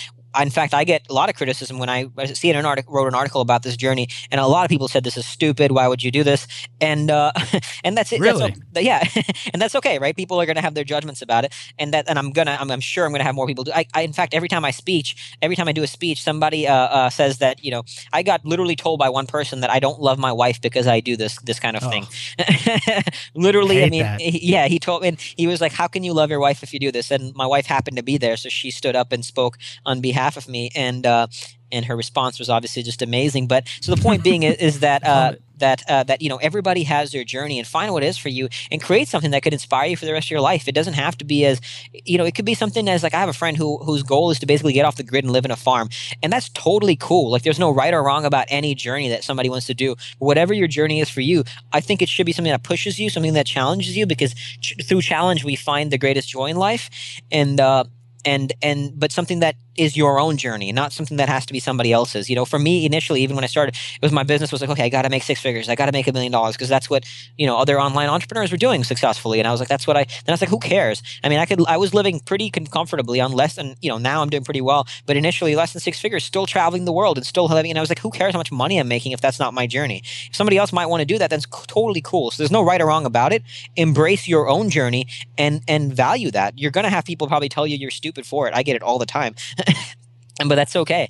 in 0.41 0.50
fact, 0.50 0.73
I 0.73 0.84
get 0.84 1.06
a 1.10 1.13
lot 1.13 1.30
of 1.30 1.36
criticism 1.36 1.80
when 1.80 1.89
I, 1.89 2.06
I 2.17 2.26
see 2.26 2.50
an 2.52 2.65
article, 2.65 2.93
wrote 2.93 3.08
an 3.08 3.15
article 3.15 3.41
about 3.41 3.63
this 3.63 3.78
journey, 3.78 4.08
and 4.32 4.39
a 4.41 4.47
lot 4.47 4.63
of 4.65 4.69
people 4.69 4.88
said 4.88 5.04
this 5.04 5.17
is 5.17 5.26
stupid. 5.26 5.71
Why 5.71 5.88
would 5.88 6.04
you 6.04 6.12
do 6.12 6.23
this? 6.23 6.47
And 6.82 7.10
uh, 7.12 7.32
and 7.84 7.97
that's 7.97 8.12
it. 8.12 8.19
Really? 8.19 8.56
That's, 8.71 8.86
yeah, 8.86 9.04
and 9.54 9.62
that's 9.62 9.76
okay, 9.76 10.00
right? 10.00 10.15
People 10.15 10.39
are 10.41 10.45
going 10.45 10.56
to 10.56 10.62
have 10.62 10.73
their 10.73 10.84
judgments 10.84 11.21
about 11.21 11.45
it, 11.45 11.54
and 11.80 11.93
that 11.93 12.10
and 12.10 12.17
I'm 12.19 12.32
gonna 12.32 12.58
I'm, 12.60 12.69
I'm 12.71 12.80
sure 12.82 13.06
I'm 13.06 13.12
gonna 13.12 13.23
have 13.23 13.36
more 13.36 13.47
people 13.47 13.63
do. 13.63 13.71
I, 13.73 13.86
I 13.93 14.02
in 14.02 14.13
fact 14.13 14.34
every 14.34 14.47
time 14.50 14.65
I 14.65 14.71
speech, 14.71 15.36
every 15.41 15.56
time 15.56 15.67
I 15.67 15.71
do 15.71 15.84
a 15.84 15.88
speech, 15.88 16.21
somebody 16.21 16.67
uh, 16.67 16.73
uh, 16.76 17.10
says 17.10 17.38
that 17.39 17.63
you 17.63 17.71
know 17.71 17.84
I 18.13 18.23
got 18.23 18.45
literally 18.45 18.76
told 18.76 19.00
by 19.00 19.10
one 19.10 19.28
person 19.28 19.62
that 19.62 19.69
I 19.69 19.80
don't 19.80 20.00
love 20.02 20.17
my 20.19 20.32
wife 20.32 20.62
because 20.62 20.88
I 20.88 21.00
do 21.00 21.15
this 21.15 21.38
this 21.41 21.60
kind 21.60 21.76
of 21.78 21.84
Oh. 21.84 21.89
thing. 21.89 22.08
literally, 23.36 23.78
I 23.78 23.82
Hate 23.82 23.91
mean, 23.91 24.04
that. 24.04 24.21
yeah, 24.21 24.67
he 24.67 24.80
told 24.80 25.04
me 25.04 25.15
he 25.38 25.47
was 25.47 25.62
like, 25.62 25.71
"How 25.71 25.88
can 25.88 26.04
you 26.04 26.12
love 26.13 26.30
your 26.30 26.39
wife 26.39 26.63
if 26.63 26.73
you 26.73 26.80
do 26.80 26.91
this?" 26.91 27.12
And 27.12 27.34
my 27.36 27.45
wife 27.45 27.65
happened 27.65 27.97
to 27.97 28.04
be 28.04 28.17
there, 28.17 28.36
so 28.36 28.50
she 28.50 28.71
stood 28.71 28.95
up 28.95 29.12
and 29.12 29.23
spoke 29.23 29.58
on 29.86 30.02
behalf 30.02 30.27
of 30.36 30.50
me, 30.50 30.70
and 30.76 31.06
uh, 31.06 31.28
and 31.72 31.86
her 31.86 31.96
response 31.96 32.40
was 32.40 32.50
obviously 32.50 32.84
just 32.84 33.02
amazing. 33.02 33.48
But 33.48 33.68
so 33.82 33.94
the 33.94 34.02
point 34.02 34.24
being 34.24 34.44
is, 34.44 34.56
is 34.58 34.80
that 34.82 35.06
uh, 35.06 35.34
that 35.58 35.84
uh, 35.90 36.04
that 36.04 36.22
you 36.22 36.30
know 36.30 36.38
everybody 36.38 36.84
has 36.84 37.12
their 37.12 37.24
journey, 37.24 37.60
and 37.60 37.68
find 37.68 37.94
what 37.94 38.04
it 38.04 38.08
is 38.08 38.18
for 38.18 38.30
you, 38.30 38.50
and 38.72 38.82
create 38.82 39.08
something 39.08 39.32
that 39.32 39.44
could 39.44 39.54
inspire 39.54 39.88
you 39.88 39.98
for 39.98 40.06
the 40.06 40.13
rest 40.13 40.28
of 40.28 40.32
your 40.32 40.42
life. 40.42 40.68
It 40.68 40.76
doesn't 40.76 40.94
have 40.94 41.18
to 41.20 41.26
be 41.26 41.46
as 41.46 41.62
you 41.94 42.18
know, 42.18 42.26
it 42.26 42.36
could 42.36 42.46
be 42.46 42.54
something 42.54 42.88
as 42.88 43.04
like 43.04 43.13
I 43.13 43.20
have 43.20 43.30
a 43.30 43.34
friend 43.34 43.58
who 43.58 43.78
whose 43.78 44.04
goal 44.04 44.32
is 44.32 44.40
to 44.40 44.46
basically 44.46 44.74
get 44.74 44.86
off 44.86 44.96
the 44.96 45.04
grid 45.04 45.24
and 45.24 45.34
live 45.34 45.46
in 45.46 45.52
a 45.52 45.56
farm, 45.56 45.90
and 46.24 46.32
that's 46.32 46.50
totally 46.50 46.96
cool. 46.96 47.32
Like 47.32 47.44
there's 47.44 47.60
no 47.60 47.72
right 47.72 47.94
or 47.94 48.04
wrong 48.04 48.26
about 48.26 48.48
any 48.50 48.76
journey 48.76 49.10
that 49.10 49.24
somebody 49.24 49.50
wants 49.50 49.68
to 49.68 49.74
do. 49.74 49.96
Whatever 50.20 50.54
your 50.54 50.68
journey 50.68 51.00
is 51.00 51.10
for 51.10 51.22
you, 51.22 51.44
I 51.74 51.82
think 51.82 52.02
it 52.02 52.10
should 52.10 52.26
be 52.26 52.34
something 52.34 52.52
that 52.52 52.63
pushes 52.63 53.00
you, 53.00 53.10
something 53.10 53.34
that 53.34 53.46
challenges 53.46 53.98
you, 53.98 54.06
because 54.06 54.34
ch- 54.34 54.76
through 54.84 55.02
challenge 55.02 55.44
we 55.44 55.56
find 55.56 55.92
the 55.92 55.98
greatest 55.98 56.30
joy 56.30 56.48
in 56.48 56.58
life, 56.58 56.90
and 57.32 57.60
uh, 57.60 57.84
and 58.26 58.54
and 58.62 59.00
but 59.00 59.12
something 59.12 59.40
that 59.40 59.56
is 59.78 59.96
your 59.96 60.20
own 60.20 60.38
journey, 60.38 60.72
not 60.72 60.92
something 60.94 61.18
that 61.18 61.30
has 61.30 61.46
to 61.46 61.54
be 61.54 61.60
somebody 61.60 61.92
else's. 61.92 62.30
You 62.30 62.36
know, 62.36 62.46
for 62.46 62.60
me 62.60 62.86
initially, 62.86 63.22
even 63.22 63.36
when 63.36 63.44
I 63.44 63.48
started, 63.48 63.76
it 63.76 64.02
was 64.02 64.12
my 64.12 64.24
business 64.24 64.52
was 64.52 64.62
like, 64.62 64.70
okay, 64.72 64.84
I 64.84 64.90
got 64.90 65.04
to 65.04 65.10
make 65.10 65.24
six 65.24 65.40
figures, 65.42 65.70
I 65.70 65.76
got 65.76 65.86
to 65.86 65.92
make 65.92 66.08
a 66.08 66.13
million 66.13 66.32
dollars 66.32 66.56
because 66.56 66.70
that's 66.70 66.90
what 66.90 67.06
you 67.38 67.46
know 67.46 67.58
other 67.58 67.80
online 67.80 68.10
entrepreneurs 68.10 68.52
were 68.52 68.58
doing 68.58 68.84
successfully, 68.84 69.40
and 69.40 69.48
I 69.48 69.52
was 69.52 69.60
like, 69.60 69.70
that's 69.70 69.88
what 69.88 69.98
I. 69.98 70.04
Then 70.04 70.30
I 70.30 70.32
was 70.32 70.42
like, 70.42 70.50
who 70.50 70.60
cares? 70.60 71.02
I 71.24 71.30
mean, 71.30 71.40
I 71.40 71.46
could, 71.46 71.66
I 71.68 71.78
was 71.78 71.94
living 71.94 72.20
pretty 72.20 72.50
comfortably 72.50 73.22
on 73.22 73.32
less 73.32 73.56
than 73.56 73.76
you 73.82 73.90
know 73.90 73.98
now 73.98 74.22
I'm 74.22 74.30
doing 74.30 74.44
pretty 74.44 74.62
well, 74.62 74.88
but 75.06 75.16
initially 75.18 75.56
less 75.56 75.74
than 75.74 75.80
six 75.80 76.00
figures, 76.00 76.24
still 76.24 76.46
traveling 76.46 76.86
the 76.86 76.94
world 76.94 77.18
and 77.18 77.26
still 77.26 77.48
having, 77.48 77.72
and 77.72 77.78
I 77.78 77.82
was 77.82 77.90
like, 77.90 78.00
who 78.00 78.12
cares 78.12 78.34
how 78.34 78.40
much 78.40 78.52
money 78.52 78.78
I'm 78.80 78.88
making 78.88 79.12
if 79.12 79.22
that's 79.22 79.40
not 79.40 79.54
my 79.54 79.68
journey? 79.68 80.02
If 80.04 80.36
somebody 80.36 80.58
else 80.58 80.74
might 80.74 80.88
want 80.88 81.02
to 81.02 81.06
do 81.06 81.18
that, 81.18 81.30
that's 81.30 81.46
totally 81.68 82.02
cool. 82.02 82.32
So 82.32 82.42
there's 82.42 82.52
no 82.52 82.63
right 82.63 82.82
or 82.82 82.88
wrong 82.88 83.06
about 83.06 83.34
it. 83.34 83.44
Embrace 83.76 84.28
your 84.28 84.50
own 84.50 84.70
journey 84.70 85.08
and 85.38 85.62
and 85.68 85.94
value 85.94 86.32
that. 86.32 86.58
You're 86.58 86.72
gonna 86.72 86.90
have 86.90 87.06
people 87.06 87.28
probably 87.28 87.50
tell 87.50 87.68
you 87.68 87.78
you're 87.78 87.92
stupid 87.92 88.26
for 88.26 88.48
it. 88.48 88.54
I 88.54 88.63
get 88.63 88.76
it 88.76 88.84
all 88.84 88.98
the 88.98 89.06
time. 89.06 89.36
but 90.47 90.56
that's 90.56 90.75
okay. 90.75 91.10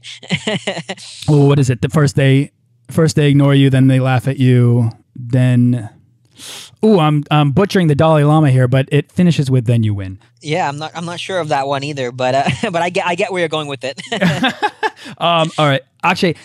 well 1.28 1.48
what 1.48 1.60
is 1.60 1.70
it 1.70 1.82
the 1.82 1.90
first 1.90 2.16
they 2.16 2.52
first 2.90 3.16
they 3.16 3.30
ignore 3.30 3.54
you 3.54 3.70
then 3.70 3.88
they 3.88 4.00
laugh 4.00 4.28
at 4.28 4.38
you 4.38 4.90
then 5.16 5.90
Ooh, 6.86 7.00
I'm 7.00 7.24
I'm 7.32 7.52
butchering 7.52 7.88
the 7.88 7.96
Dalai 7.96 8.24
Lama 8.24 8.52
here, 8.52 8.68
but 8.68 8.88
it 8.92 9.12
finishes 9.12 9.50
with 9.50 9.66
"Then 9.66 9.82
you 9.82 9.96
win." 9.96 10.20
yeah, 10.40 10.70
I'm 10.70 10.78
not 10.78 10.92
I'm 10.94 11.06
not 11.06 11.20
sure 11.20 11.40
of 11.40 11.48
that 11.48 11.66
one 11.66 11.84
either, 11.84 12.12
but 12.12 12.36
uh, 12.36 12.44
but 12.72 12.84
I 12.84 12.90
get 12.90 13.08
I 13.08 13.16
get 13.16 13.32
where 13.32 13.40
you're 13.40 13.50
going 13.50 13.68
with 13.68 13.84
it. 13.84 14.00
Um, 15.18 15.52
all 15.58 15.68
right, 15.68 15.82
actually, 16.04 16.36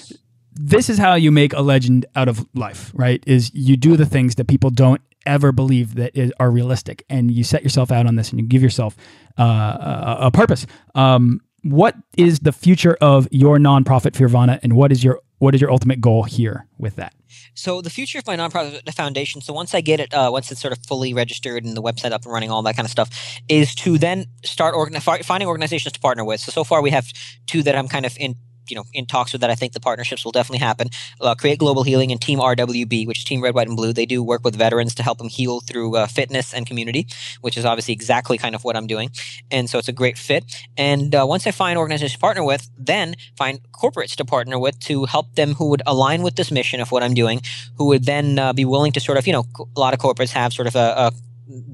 this 0.53 0.89
is 0.89 0.99
how 0.99 1.15
you 1.15 1.31
make 1.31 1.53
a 1.53 1.61
legend 1.61 2.07
out 2.15 2.29
of 2.29 2.47
life, 2.55 2.93
right? 2.95 3.23
Is 3.27 3.53
you 3.55 3.77
do 3.77 3.97
the 3.97 4.07
things 4.07 4.37
that 4.37 4.47
people 4.47 4.71
don't 4.71 5.01
ever 5.27 5.53
believe 5.53 5.95
that 5.95 6.17
is, 6.17 6.33
are 6.39 6.51
realistic, 6.51 7.05
and 7.09 7.31
you 7.31 7.45
set 7.45 7.63
yourself 7.63 7.91
out 7.91 8.07
on 8.07 8.17
this, 8.17 8.31
and 8.31 8.41
you 8.41 8.47
give 8.47 8.63
yourself 8.63 8.97
uh, 9.39 9.43
a, 9.43 10.17
a, 10.27 10.31
purpose. 10.31 10.67
Um, 10.95 11.41
what 11.63 11.97
is 12.17 12.41
the 12.41 12.53
future 12.53 12.97
of 13.01 13.29
your 13.31 13.59
nonprofit 13.59 14.13
Fearvana, 14.13 14.61
and 14.63 14.75
what 14.75 14.93
is 14.93 15.03
your 15.03 15.21
what 15.39 15.55
is 15.55 15.61
your 15.61 15.71
ultimate 15.71 16.01
goal 16.01 16.23
here 16.23 16.67
with 16.79 16.97
that? 16.97 17.15
So 17.55 17.81
the 17.81 17.91
future 17.91 18.19
of 18.19 18.27
my 18.27 18.37
nonprofit 18.37 18.93
foundation. 18.95 19.41
So 19.41 19.53
once 19.53 19.75
I 19.75 19.81
get 19.81 20.01
it, 20.01 20.15
uh, 20.15 20.31
once 20.33 20.51
it's 20.53 20.61
sort 20.61 20.77
of 20.77 20.85
fully 20.87 21.13
registered 21.13 21.65
and 21.65 21.77
the 21.77 21.83
website 21.83 22.13
up 22.13 22.25
and 22.25 22.33
running, 22.33 22.51
all 22.51 22.63
that 22.63 22.77
kind 22.77 22.87
of 22.87 22.91
stuff, 22.91 23.11
is 23.49 23.75
to 23.77 23.99
then 23.99 24.27
start 24.45 24.75
organ- 24.75 25.01
finding 25.01 25.49
organizations 25.49 25.93
to 25.93 26.01
partner 26.01 26.25
with. 26.25 26.41
So 26.41 26.53
so 26.53 26.65
far 26.65 26.83
we 26.83 26.91
have 26.91 27.11
two 27.47 27.63
that 27.65 27.75
I'm 27.77 27.89
kind 27.89 28.07
of 28.07 28.17
in 28.19 28.37
you 28.69 28.77
know 28.77 28.85
in 28.93 29.07
talks 29.07 29.33
with 29.33 29.41
that. 29.41 29.51
I 29.51 29.55
think 29.55 29.73
the 29.73 29.81
partnerships 29.81 30.25
will 30.25 30.33
definitely 30.33 30.65
happen. 30.65 30.89
Uh, 31.21 31.35
Create 31.35 31.59
Global 31.59 31.83
Healing 31.83 32.11
and 32.13 32.21
Team 32.21 32.39
RWB, 32.39 33.07
which 33.07 33.19
is 33.19 33.25
Team 33.25 33.43
Red, 33.43 33.55
White, 33.55 33.69
and 33.69 33.77
Blue. 33.77 33.93
They 33.93 34.07
do 34.07 34.23
work 34.23 34.45
with 34.45 34.57
veterans 34.57 34.95
to 34.97 35.03
help 35.03 35.19
them 35.19 35.29
heal 35.29 35.61
through 35.61 35.97
uh, 35.97 36.07
fitness 36.07 36.53
and 36.55 36.67
community, 36.67 37.07
which 37.41 37.57
is 37.57 37.65
obviously 37.65 37.95
exactly 37.95 38.39
kind 38.39 38.55
of 38.55 38.65
what 38.65 38.77
I'm 38.77 38.87
doing. 38.87 39.11
And 39.51 39.69
so 39.69 39.79
it's 39.79 39.89
a 39.89 39.93
great 39.93 40.19
fit. 40.19 40.45
And 40.77 41.15
uh, 41.15 41.25
once 41.29 41.47
I 41.47 41.51
find 41.51 41.79
organizations 41.79 42.15
to 42.15 42.19
partner 42.19 42.45
with, 42.45 42.71
then 42.79 43.15
find 43.37 43.61
corporates 43.73 44.15
to 44.17 44.25
partner 44.25 44.59
with 44.59 44.79
to 44.81 45.05
help 45.05 45.35
them 45.35 45.55
who 45.55 45.69
would 45.69 45.83
align 45.87 46.23
with 46.23 46.37
this 46.37 46.51
mission 46.51 46.81
of 46.81 46.91
what 46.93 47.03
I'm 47.03 47.15
doing, 47.15 47.41
who 47.77 47.87
would 47.87 48.05
then 48.05 48.39
uh, 48.39 48.53
be 48.53 48.65
willing 48.65 48.93
to 48.93 49.01
sort 49.01 49.19
of 49.19 49.27
you 49.27 49.33
know 49.33 49.45
a 49.77 49.81
lot 49.81 49.95
of 49.95 50.01
corporates 50.01 50.33
have 50.33 50.53
sort 50.53 50.69
of 50.69 50.77
a, 50.77 50.79
a 50.79 51.13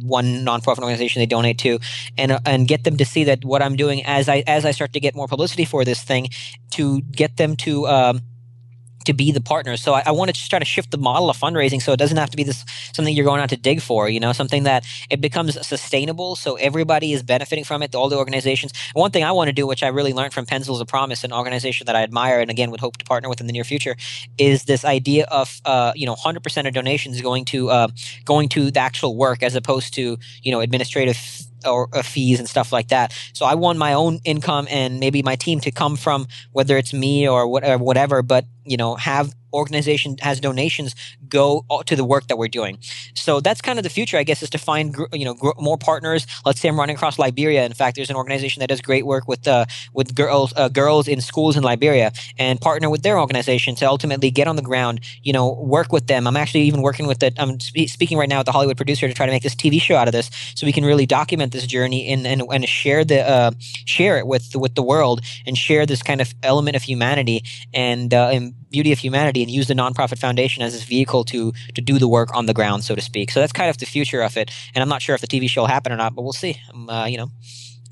one 0.02 0.44
nonprofit 0.44 0.78
organization 0.78 1.20
they 1.20 1.26
donate 1.26 1.58
to 1.58 1.78
and 2.16 2.32
uh, 2.32 2.40
and 2.44 2.68
get 2.68 2.84
them 2.84 2.96
to 2.96 3.04
see 3.04 3.24
that 3.24 3.44
what 3.44 3.62
I'm 3.62 3.76
doing 3.76 4.04
as 4.04 4.28
I 4.28 4.42
as 4.46 4.64
I 4.64 4.72
start 4.72 4.92
to 4.94 5.00
get 5.00 5.14
more 5.14 5.26
publicity 5.26 5.64
for 5.64 5.84
this 5.84 6.02
thing 6.02 6.28
to 6.72 7.00
get 7.02 7.36
them 7.36 7.56
to 7.56 7.86
um, 7.88 8.20
to 9.08 9.14
be 9.14 9.32
the 9.32 9.40
partner. 9.40 9.76
So 9.78 9.94
I, 9.94 10.02
I 10.06 10.10
want 10.12 10.34
to 10.34 10.48
try 10.48 10.58
to 10.58 10.64
shift 10.64 10.90
the 10.90 10.98
model 10.98 11.30
of 11.30 11.36
fundraising 11.38 11.80
so 11.80 11.92
it 11.92 11.98
doesn't 11.98 12.18
have 12.18 12.28
to 12.30 12.36
be 12.36 12.44
this 12.44 12.64
something 12.92 13.14
you're 13.14 13.24
going 13.24 13.40
out 13.40 13.48
to 13.48 13.56
dig 13.56 13.80
for, 13.80 14.08
you 14.08 14.20
know, 14.20 14.32
something 14.32 14.64
that 14.64 14.84
it 15.08 15.20
becomes 15.20 15.66
sustainable 15.66 16.36
so 16.36 16.56
everybody 16.56 17.12
is 17.14 17.22
benefiting 17.22 17.64
from 17.64 17.82
it, 17.82 17.94
all 17.94 18.10
the 18.10 18.18
organizations. 18.18 18.72
And 18.94 19.00
one 19.00 19.10
thing 19.10 19.24
I 19.24 19.32
want 19.32 19.48
to 19.48 19.54
do, 19.54 19.66
which 19.66 19.82
I 19.82 19.88
really 19.88 20.12
learned 20.12 20.34
from 20.34 20.44
Pencils 20.44 20.80
of 20.82 20.88
Promise, 20.88 21.24
an 21.24 21.32
organization 21.32 21.86
that 21.86 21.96
I 21.96 22.02
admire 22.02 22.40
and 22.40 22.50
again 22.50 22.70
would 22.70 22.80
hope 22.80 22.98
to 22.98 23.04
partner 23.04 23.30
with 23.30 23.40
in 23.40 23.46
the 23.46 23.52
near 23.52 23.64
future, 23.64 23.96
is 24.36 24.64
this 24.64 24.84
idea 24.84 25.24
of 25.30 25.60
uh, 25.64 25.92
you 25.96 26.04
know 26.04 26.14
100% 26.14 26.68
of 26.68 26.74
donations 26.74 27.20
going 27.22 27.46
to 27.46 27.70
uh, 27.70 27.88
going 28.26 28.50
to 28.50 28.70
the 28.70 28.80
actual 28.80 29.16
work 29.16 29.42
as 29.42 29.54
opposed 29.54 29.94
to 29.94 30.18
you 30.42 30.52
know 30.52 30.60
administrative 30.60 31.18
or 31.66 31.88
uh, 31.92 32.02
fees 32.02 32.38
and 32.38 32.48
stuff 32.48 32.72
like 32.72 32.88
that. 32.88 33.12
So 33.32 33.46
I 33.46 33.54
want 33.54 33.78
my 33.78 33.92
own 33.92 34.20
income 34.24 34.66
and 34.70 35.00
maybe 35.00 35.22
my 35.22 35.36
team 35.36 35.60
to 35.60 35.70
come 35.70 35.96
from 35.96 36.26
whether 36.52 36.76
it's 36.76 36.92
me 36.92 37.28
or 37.28 37.48
whatever, 37.48 37.82
whatever 37.82 38.22
but 38.22 38.44
you 38.68 38.76
know 38.76 38.94
have 38.96 39.34
organization 39.52 40.16
has 40.20 40.40
donations 40.40 40.94
go 41.28 41.64
to 41.86 41.96
the 41.96 42.04
work 42.04 42.26
that 42.28 42.36
we're 42.36 42.48
doing. 42.48 42.78
So 43.14 43.40
that's 43.40 43.60
kind 43.60 43.78
of 43.78 43.82
the 43.82 43.90
future, 43.90 44.18
I 44.18 44.22
guess, 44.22 44.42
is 44.42 44.50
to 44.50 44.58
find 44.58 44.96
you 45.12 45.24
know 45.24 45.36
more 45.58 45.78
partners. 45.78 46.26
Let's 46.44 46.60
say 46.60 46.68
I'm 46.68 46.78
running 46.78 46.96
across 46.96 47.18
Liberia. 47.18 47.64
In 47.64 47.72
fact, 47.72 47.96
there's 47.96 48.10
an 48.10 48.16
organization 48.16 48.60
that 48.60 48.68
does 48.68 48.80
great 48.80 49.06
work 49.06 49.28
with 49.28 49.46
uh, 49.48 49.66
with 49.92 50.14
girls 50.14 50.52
uh, 50.56 50.68
girls 50.68 51.08
in 51.08 51.20
schools 51.20 51.56
in 51.56 51.62
Liberia 51.62 52.12
and 52.38 52.60
partner 52.60 52.90
with 52.90 53.02
their 53.02 53.18
organization 53.18 53.74
to 53.76 53.86
ultimately 53.86 54.30
get 54.30 54.46
on 54.48 54.56
the 54.56 54.62
ground. 54.62 55.00
You 55.22 55.32
know, 55.32 55.52
work 55.54 55.92
with 55.92 56.06
them. 56.06 56.26
I'm 56.26 56.36
actually 56.36 56.62
even 56.62 56.82
working 56.82 57.06
with 57.06 57.20
the. 57.20 57.32
I'm 57.38 57.58
spe- 57.60 57.88
speaking 57.88 58.18
right 58.18 58.28
now 58.28 58.38
with 58.38 58.46
the 58.46 58.52
Hollywood 58.52 58.76
producer 58.76 59.08
to 59.08 59.14
try 59.14 59.26
to 59.26 59.32
make 59.32 59.42
this 59.42 59.54
TV 59.54 59.80
show 59.80 59.96
out 59.96 60.08
of 60.08 60.12
this, 60.12 60.30
so 60.54 60.66
we 60.66 60.72
can 60.72 60.84
really 60.84 61.06
document 61.06 61.52
this 61.52 61.66
journey 61.66 62.08
and 62.08 62.26
and, 62.26 62.42
and 62.42 62.68
share 62.68 63.04
the 63.04 63.26
uh, 63.28 63.50
share 63.84 64.18
it 64.18 64.26
with 64.26 64.54
with 64.54 64.74
the 64.74 64.82
world 64.82 65.20
and 65.46 65.56
share 65.56 65.86
this 65.86 66.02
kind 66.02 66.20
of 66.20 66.34
element 66.42 66.76
of 66.76 66.82
humanity 66.82 67.42
and, 67.74 68.14
uh, 68.14 68.30
and 68.32 68.54
beauty 68.70 68.92
of 68.92 68.98
humanity 68.98 69.42
and 69.42 69.50
use 69.50 69.66
the 69.68 69.74
nonprofit 69.74 70.18
foundation 70.18 70.62
as 70.62 70.72
this 70.72 70.84
vehicle 70.84 71.24
to 71.24 71.52
to 71.74 71.80
do 71.80 71.98
the 71.98 72.08
work 72.08 72.34
on 72.34 72.46
the 72.46 72.54
ground, 72.54 72.84
so 72.84 72.94
to 72.94 73.00
speak. 73.00 73.30
So 73.30 73.40
that's 73.40 73.52
kind 73.52 73.70
of 73.70 73.78
the 73.78 73.86
future 73.86 74.22
of 74.22 74.36
it. 74.36 74.50
And 74.74 74.82
I'm 74.82 74.88
not 74.88 75.02
sure 75.02 75.14
if 75.14 75.20
the 75.20 75.26
TV 75.26 75.48
show 75.48 75.62
will 75.62 75.68
happen 75.68 75.92
or 75.92 75.96
not, 75.96 76.14
but 76.14 76.22
we'll 76.22 76.32
see. 76.32 76.60
Um, 76.72 76.88
uh, 76.88 77.06
you 77.06 77.16
know, 77.16 77.30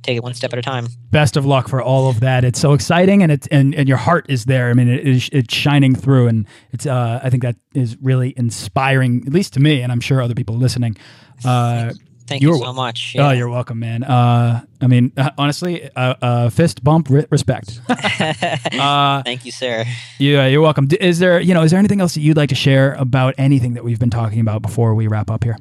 take 0.02 0.16
it 0.16 0.22
one 0.22 0.34
step 0.34 0.52
at 0.52 0.58
a 0.58 0.62
time. 0.62 0.86
Best 1.10 1.36
of 1.36 1.44
luck 1.44 1.68
for 1.68 1.82
all 1.82 2.08
of 2.08 2.20
that. 2.20 2.44
It's 2.44 2.60
so 2.60 2.72
exciting, 2.72 3.22
and 3.22 3.32
it's 3.32 3.46
and, 3.48 3.74
and 3.74 3.88
your 3.88 3.98
heart 3.98 4.26
is 4.28 4.44
there. 4.44 4.70
I 4.70 4.74
mean, 4.74 4.88
it 4.88 5.06
is 5.06 5.28
it's 5.32 5.54
shining 5.54 5.94
through, 5.94 6.28
and 6.28 6.46
it's 6.72 6.86
uh, 6.86 7.20
I 7.22 7.30
think 7.30 7.42
that 7.42 7.56
is 7.74 7.96
really 8.00 8.32
inspiring, 8.36 9.24
at 9.26 9.32
least 9.32 9.54
to 9.54 9.60
me, 9.60 9.82
and 9.82 9.92
I'm 9.92 10.00
sure 10.00 10.22
other 10.22 10.34
people 10.34 10.56
listening. 10.56 10.96
Uh, 11.44 11.92
Thank 12.26 12.42
you're, 12.42 12.56
you 12.56 12.62
so 12.62 12.72
much. 12.72 13.12
Yeah. 13.14 13.28
Oh, 13.28 13.30
you're 13.30 13.48
welcome, 13.48 13.78
man. 13.78 14.02
Uh, 14.02 14.64
I 14.80 14.86
mean, 14.86 15.12
uh, 15.16 15.30
honestly, 15.38 15.88
uh, 15.94 16.14
uh, 16.20 16.50
fist 16.50 16.82
bump, 16.82 17.08
respect. 17.08 17.80
uh, 17.88 19.22
Thank 19.22 19.44
you, 19.44 19.52
sir. 19.52 19.84
Yeah, 20.18 20.46
you're 20.46 20.60
welcome. 20.60 20.88
Is 21.00 21.18
there, 21.18 21.40
you 21.40 21.54
know, 21.54 21.62
is 21.62 21.70
there 21.70 21.78
anything 21.78 22.00
else 22.00 22.14
that 22.14 22.20
you'd 22.20 22.36
like 22.36 22.48
to 22.48 22.54
share 22.54 22.94
about 22.94 23.34
anything 23.38 23.74
that 23.74 23.84
we've 23.84 24.00
been 24.00 24.10
talking 24.10 24.40
about 24.40 24.62
before 24.62 24.94
we 24.94 25.06
wrap 25.06 25.30
up 25.30 25.44
here? 25.44 25.56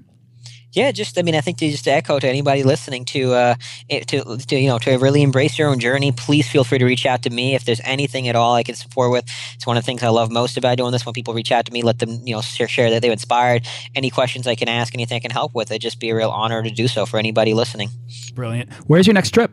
Yeah, 0.76 0.92
just 0.92 1.18
I 1.18 1.22
mean, 1.22 1.36
I 1.36 1.42
think 1.42 1.58
to 1.60 1.70
just 1.70 1.88
echo 1.88 2.20
to 2.20 2.28
anybody 2.28 2.64
listening 2.64 3.06
to 3.06 3.34
uh, 3.34 3.56
to 3.90 4.38
to 4.38 4.56
you 4.60 4.68
know 4.68 4.78
to 4.80 4.98
really 4.98 5.22
embrace 5.22 5.58
your 5.58 5.70
own 5.70 5.80
journey. 5.80 6.12
Please 6.12 6.48
feel 6.48 6.64
free 6.64 6.78
to 6.78 6.86
reach 6.86 7.06
out 7.06 7.24
to 7.24 7.30
me 7.30 7.56
if 7.56 7.66
there's 7.66 7.82
anything 7.84 8.28
at 8.28 8.36
all 8.36 8.56
I 8.56 8.64
can 8.64 8.76
support 8.76 9.12
with. 9.12 9.26
It's 9.54 9.66
one 9.66 9.78
of 9.78 9.84
the 9.84 9.86
things 9.86 10.04
I 10.04 10.10
love 10.10 10.32
most 10.32 10.58
about 10.58 10.78
doing 10.78 10.92
this. 10.92 11.06
When 11.06 11.14
people 11.14 11.34
reach 11.34 11.52
out 11.52 11.66
to 11.66 11.72
me, 11.72 11.82
let 11.82 12.00
them 12.00 12.22
you 12.26 12.36
know 12.36 12.42
share, 12.42 12.68
share 12.68 12.90
that 12.90 13.02
they've 13.02 13.12
inspired. 13.12 13.66
Any 13.96 14.10
questions 14.10 14.48
I 14.48 14.56
can 14.56 14.68
ask, 14.68 14.94
anything 14.94 15.16
I 15.16 15.20
can 15.20 15.32
help 15.32 15.56
with, 15.56 15.72
it'd 15.72 15.82
just 15.82 16.00
be 16.00 16.10
a 16.10 16.16
real 16.16 16.30
honor 16.30 16.62
to 16.62 16.70
do 16.70 16.88
so 16.88 17.06
for 17.06 17.18
anybody 17.18 17.54
listening. 17.54 17.90
Brilliant. 18.34 18.72
Where's 18.88 19.08
your 19.08 19.14
next 19.14 19.32
trip? 19.32 19.52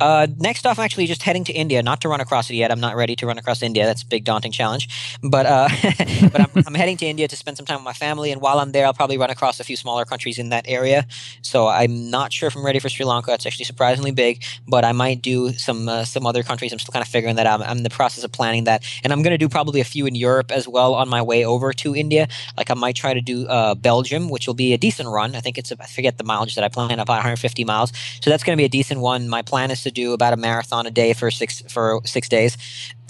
Uh, 0.00 0.26
next 0.38 0.66
off, 0.66 0.78
I'm 0.78 0.84
actually 0.84 1.06
just 1.06 1.22
heading 1.22 1.44
to 1.44 1.52
India. 1.52 1.82
Not 1.82 2.00
to 2.02 2.08
run 2.08 2.20
across 2.20 2.50
it 2.50 2.54
yet. 2.54 2.70
I'm 2.70 2.80
not 2.80 2.96
ready 2.96 3.14
to 3.16 3.26
run 3.26 3.38
across 3.38 3.62
India. 3.62 3.84
That's 3.84 4.02
a 4.02 4.06
big, 4.06 4.24
daunting 4.24 4.52
challenge. 4.52 5.18
But 5.22 5.46
uh, 5.46 5.68
but 6.32 6.40
I'm, 6.40 6.64
I'm, 6.66 6.74
heading 6.74 6.96
to 6.98 7.06
India 7.06 7.28
to 7.28 7.36
spend 7.36 7.56
some 7.56 7.66
time 7.66 7.76
with 7.78 7.84
my 7.84 7.92
family. 7.92 8.32
And 8.32 8.40
while 8.40 8.58
I'm 8.58 8.72
there, 8.72 8.86
I'll 8.86 8.94
probably 8.94 9.18
run 9.18 9.30
across 9.30 9.60
a 9.60 9.64
few 9.64 9.76
smaller 9.76 10.04
countries 10.04 10.38
in 10.38 10.48
that 10.48 10.64
area. 10.68 11.06
So 11.42 11.68
I'm 11.68 12.10
not 12.10 12.32
sure 12.32 12.46
if 12.46 12.56
I'm 12.56 12.64
ready 12.64 12.78
for 12.78 12.88
Sri 12.88 13.04
Lanka. 13.04 13.32
It's 13.32 13.46
actually 13.46 13.64
surprisingly 13.64 14.10
big. 14.10 14.42
But 14.66 14.84
I 14.84 14.92
might 14.92 15.22
do 15.22 15.52
some 15.52 15.88
uh, 15.88 16.04
some 16.04 16.26
other 16.26 16.42
countries. 16.42 16.72
I'm 16.72 16.78
still 16.78 16.92
kind 16.92 17.02
of 17.02 17.08
figuring 17.08 17.36
that 17.36 17.46
out. 17.46 17.60
I'm 17.60 17.78
in 17.78 17.82
the 17.82 17.90
process 17.90 18.24
of 18.24 18.32
planning 18.32 18.64
that, 18.64 18.84
and 19.04 19.12
I'm 19.12 19.22
going 19.22 19.32
to 19.32 19.38
do 19.38 19.48
probably 19.48 19.80
a 19.80 19.84
few 19.84 20.06
in 20.06 20.14
Europe 20.14 20.50
as 20.50 20.66
well 20.66 20.94
on 20.94 21.08
my 21.08 21.22
way 21.22 21.44
over 21.44 21.72
to 21.72 21.94
India. 21.94 22.28
Like 22.56 22.70
I 22.70 22.74
might 22.74 22.96
try 22.96 23.14
to 23.14 23.20
do 23.20 23.46
uh, 23.46 23.74
Belgium, 23.74 24.28
which 24.28 24.46
will 24.46 24.54
be 24.54 24.72
a 24.72 24.78
decent 24.78 25.08
run. 25.08 25.34
I 25.36 25.40
think 25.40 25.58
it's 25.58 25.70
a, 25.70 25.76
I 25.80 25.86
forget 25.86 26.18
the 26.18 26.24
mileage 26.24 26.54
that 26.54 26.64
I 26.64 26.68
plan 26.68 26.98
about 26.98 27.14
150 27.14 27.64
miles. 27.64 27.92
So 28.20 28.30
that's 28.30 28.42
going 28.42 28.56
to 28.56 28.60
be 28.60 28.64
a 28.64 28.68
decent 28.68 29.00
one. 29.00 29.28
My 29.28 29.41
plan 29.42 29.70
is 29.70 29.82
to 29.82 29.90
do 29.90 30.12
about 30.12 30.32
a 30.32 30.36
marathon 30.36 30.86
a 30.86 30.90
day 30.90 31.12
for 31.12 31.30
six 31.30 31.62
for 31.68 32.00
six 32.04 32.28
days. 32.28 32.56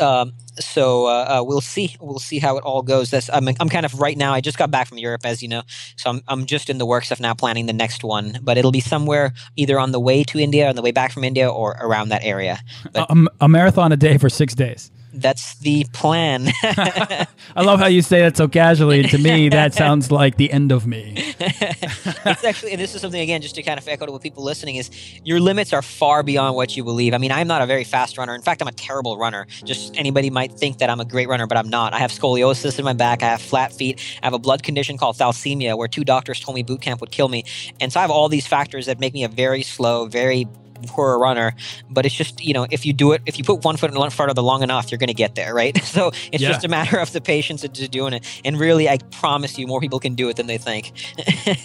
Um, 0.00 0.32
so 0.58 1.06
uh, 1.06 1.38
uh, 1.40 1.44
we'll 1.44 1.60
see. 1.60 1.96
We'll 2.00 2.18
see 2.18 2.38
how 2.38 2.56
it 2.56 2.64
all 2.64 2.82
goes. 2.82 3.10
This 3.10 3.30
I'm, 3.32 3.48
I'm 3.48 3.68
kind 3.68 3.86
of 3.86 4.00
right 4.00 4.16
now. 4.16 4.32
I 4.32 4.40
just 4.40 4.58
got 4.58 4.70
back 4.70 4.88
from 4.88 4.98
Europe, 4.98 5.22
as 5.24 5.42
you 5.42 5.48
know, 5.48 5.62
so 5.96 6.10
I'm 6.10 6.22
I'm 6.28 6.46
just 6.46 6.70
in 6.70 6.78
the 6.78 6.86
works 6.86 7.10
of 7.10 7.20
now 7.20 7.34
planning 7.34 7.66
the 7.66 7.72
next 7.72 8.04
one. 8.04 8.38
But 8.42 8.58
it'll 8.58 8.72
be 8.72 8.80
somewhere 8.80 9.32
either 9.56 9.78
on 9.78 9.92
the 9.92 10.00
way 10.00 10.24
to 10.24 10.38
India, 10.38 10.68
on 10.68 10.76
the 10.76 10.82
way 10.82 10.92
back 10.92 11.12
from 11.12 11.24
India, 11.24 11.48
or 11.48 11.76
around 11.80 12.08
that 12.08 12.24
area. 12.24 12.60
But, 12.92 13.10
a, 13.10 13.26
a 13.42 13.48
marathon 13.48 13.92
a 13.92 13.96
day 13.96 14.18
for 14.18 14.28
six 14.28 14.54
days 14.54 14.90
that's 15.12 15.58
the 15.58 15.84
plan. 15.92 16.48
I 16.62 17.26
love 17.56 17.80
how 17.80 17.86
you 17.86 18.02
say 18.02 18.20
that 18.20 18.36
so 18.36 18.48
casually. 18.48 19.02
To 19.02 19.18
me, 19.18 19.48
that 19.50 19.74
sounds 19.82 20.10
like 20.10 20.36
the 20.36 20.50
end 20.50 20.72
of 20.72 20.86
me. 20.86 21.14
it's 21.38 22.44
actually, 22.44 22.72
and 22.72 22.80
this 22.80 22.94
is 22.94 23.00
something 23.00 23.20
again, 23.20 23.42
just 23.42 23.54
to 23.56 23.62
kind 23.62 23.78
of 23.78 23.86
echo 23.86 24.06
to 24.06 24.12
what 24.12 24.22
people 24.22 24.42
listening 24.42 24.76
is, 24.76 24.90
your 25.24 25.40
limits 25.40 25.72
are 25.72 25.82
far 25.82 26.22
beyond 26.22 26.56
what 26.56 26.76
you 26.76 26.84
believe. 26.84 27.14
I 27.14 27.18
mean, 27.18 27.32
I'm 27.32 27.46
not 27.46 27.62
a 27.62 27.66
very 27.66 27.84
fast 27.84 28.16
runner. 28.16 28.34
In 28.34 28.42
fact, 28.42 28.62
I'm 28.62 28.68
a 28.68 28.72
terrible 28.72 29.18
runner. 29.18 29.46
Just 29.64 29.96
anybody 29.96 30.30
might 30.30 30.52
think 30.52 30.78
that 30.78 30.88
I'm 30.88 31.00
a 31.00 31.04
great 31.04 31.28
runner, 31.28 31.46
but 31.46 31.58
I'm 31.58 31.68
not. 31.68 31.92
I 31.92 31.98
have 31.98 32.10
scoliosis 32.10 32.78
in 32.78 32.84
my 32.84 32.94
back. 32.94 33.22
I 33.22 33.26
have 33.26 33.42
flat 33.42 33.72
feet. 33.72 34.00
I 34.22 34.26
have 34.26 34.34
a 34.34 34.38
blood 34.38 34.62
condition 34.62 34.96
called 34.96 35.16
thalassemia, 35.16 35.76
where 35.76 35.88
two 35.88 36.04
doctors 36.04 36.40
told 36.40 36.54
me 36.54 36.62
boot 36.62 36.80
camp 36.80 37.00
would 37.00 37.10
kill 37.10 37.28
me. 37.28 37.44
And 37.80 37.92
so 37.92 38.00
I 38.00 38.02
have 38.02 38.10
all 38.10 38.28
these 38.28 38.46
factors 38.46 38.86
that 38.86 38.98
make 38.98 39.12
me 39.12 39.24
a 39.24 39.28
very 39.28 39.62
slow, 39.62 40.06
very 40.06 40.46
for 40.82 41.14
a 41.14 41.18
runner, 41.18 41.54
but 41.90 42.06
it's 42.06 42.14
just 42.14 42.42
you 42.42 42.54
know 42.54 42.66
if 42.70 42.84
you 42.86 42.92
do 42.92 43.12
it, 43.12 43.22
if 43.26 43.38
you 43.38 43.44
put 43.44 43.64
one 43.64 43.76
foot 43.76 43.92
in 43.92 44.10
front 44.10 44.30
of 44.30 44.36
the 44.36 44.42
long 44.42 44.62
enough, 44.62 44.90
you're 44.90 44.98
going 44.98 45.08
to 45.08 45.14
get 45.14 45.34
there, 45.34 45.54
right? 45.54 45.78
So 45.92 46.10
it's 46.32 46.42
yeah. 46.42 46.48
just 46.48 46.64
a 46.64 46.68
matter 46.68 46.98
of 46.98 47.12
the 47.12 47.20
patience 47.20 47.64
of 47.64 47.74
just 47.74 47.90
doing 47.90 48.14
it. 48.14 48.24
And 48.46 48.58
really, 48.58 48.88
I 48.88 48.96
promise 49.10 49.58
you, 49.58 49.66
more 49.66 49.78
people 49.78 50.00
can 50.00 50.14
do 50.14 50.30
it 50.30 50.36
than 50.36 50.46
they 50.46 50.56
think. 50.56 50.92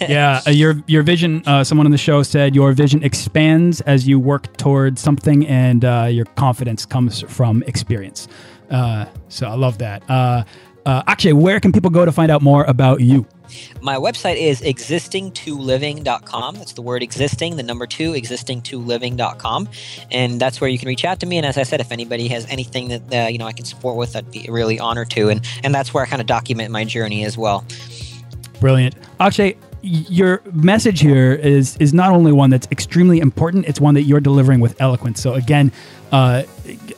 yeah, 0.00 0.42
uh, 0.46 0.50
your 0.50 0.82
your 0.86 1.02
vision. 1.02 1.42
Uh, 1.46 1.64
someone 1.64 1.86
on 1.86 1.90
the 1.90 1.96
show 1.96 2.22
said 2.22 2.54
your 2.54 2.72
vision 2.72 3.02
expands 3.02 3.80
as 3.82 4.06
you 4.06 4.20
work 4.20 4.54
towards 4.58 5.00
something, 5.00 5.46
and 5.46 5.82
uh, 5.82 6.08
your 6.10 6.26
confidence 6.26 6.84
comes 6.84 7.22
from 7.22 7.62
experience. 7.62 8.28
Uh, 8.70 9.06
so 9.28 9.46
I 9.46 9.54
love 9.54 9.78
that. 9.78 10.02
Uh, 10.88 11.02
Akshay, 11.06 11.34
where 11.34 11.60
can 11.60 11.70
people 11.70 11.90
go 11.90 12.06
to 12.06 12.10
find 12.10 12.30
out 12.30 12.40
more 12.40 12.64
about 12.64 13.02
you? 13.02 13.26
My 13.82 13.96
website 13.96 14.36
is 14.36 14.62
existing2living.com. 14.62 16.54
That's 16.54 16.72
the 16.72 16.80
word 16.80 17.02
existing, 17.02 17.56
the 17.56 17.62
number 17.62 17.86
two, 17.86 18.12
existing2living.com. 18.12 19.68
And 20.10 20.40
that's 20.40 20.62
where 20.62 20.70
you 20.70 20.78
can 20.78 20.88
reach 20.88 21.04
out 21.04 21.20
to 21.20 21.26
me. 21.26 21.36
And 21.36 21.44
as 21.44 21.58
I 21.58 21.64
said, 21.64 21.82
if 21.82 21.92
anybody 21.92 22.26
has 22.28 22.46
anything 22.46 22.88
that 22.88 23.12
uh, 23.12 23.28
you 23.28 23.36
know 23.36 23.44
I 23.44 23.52
can 23.52 23.66
support 23.66 23.96
with, 23.96 24.16
I'd 24.16 24.30
be 24.30 24.46
really 24.48 24.80
honored 24.80 25.10
to. 25.10 25.28
And 25.28 25.46
and 25.62 25.74
that's 25.74 25.92
where 25.92 26.02
I 26.02 26.06
kind 26.06 26.22
of 26.22 26.26
document 26.26 26.70
my 26.70 26.84
journey 26.84 27.22
as 27.26 27.36
well. 27.36 27.66
Brilliant. 28.58 28.94
Akshay, 29.20 29.58
your 29.82 30.42
message 30.52 31.00
here 31.00 31.32
is 31.32 31.76
is 31.78 31.94
not 31.94 32.10
only 32.10 32.32
one 32.32 32.50
that's 32.50 32.66
extremely 32.70 33.20
important; 33.20 33.66
it's 33.66 33.80
one 33.80 33.94
that 33.94 34.02
you're 34.02 34.20
delivering 34.20 34.60
with 34.60 34.80
eloquence. 34.80 35.20
So 35.20 35.34
again, 35.34 35.72
uh, 36.12 36.42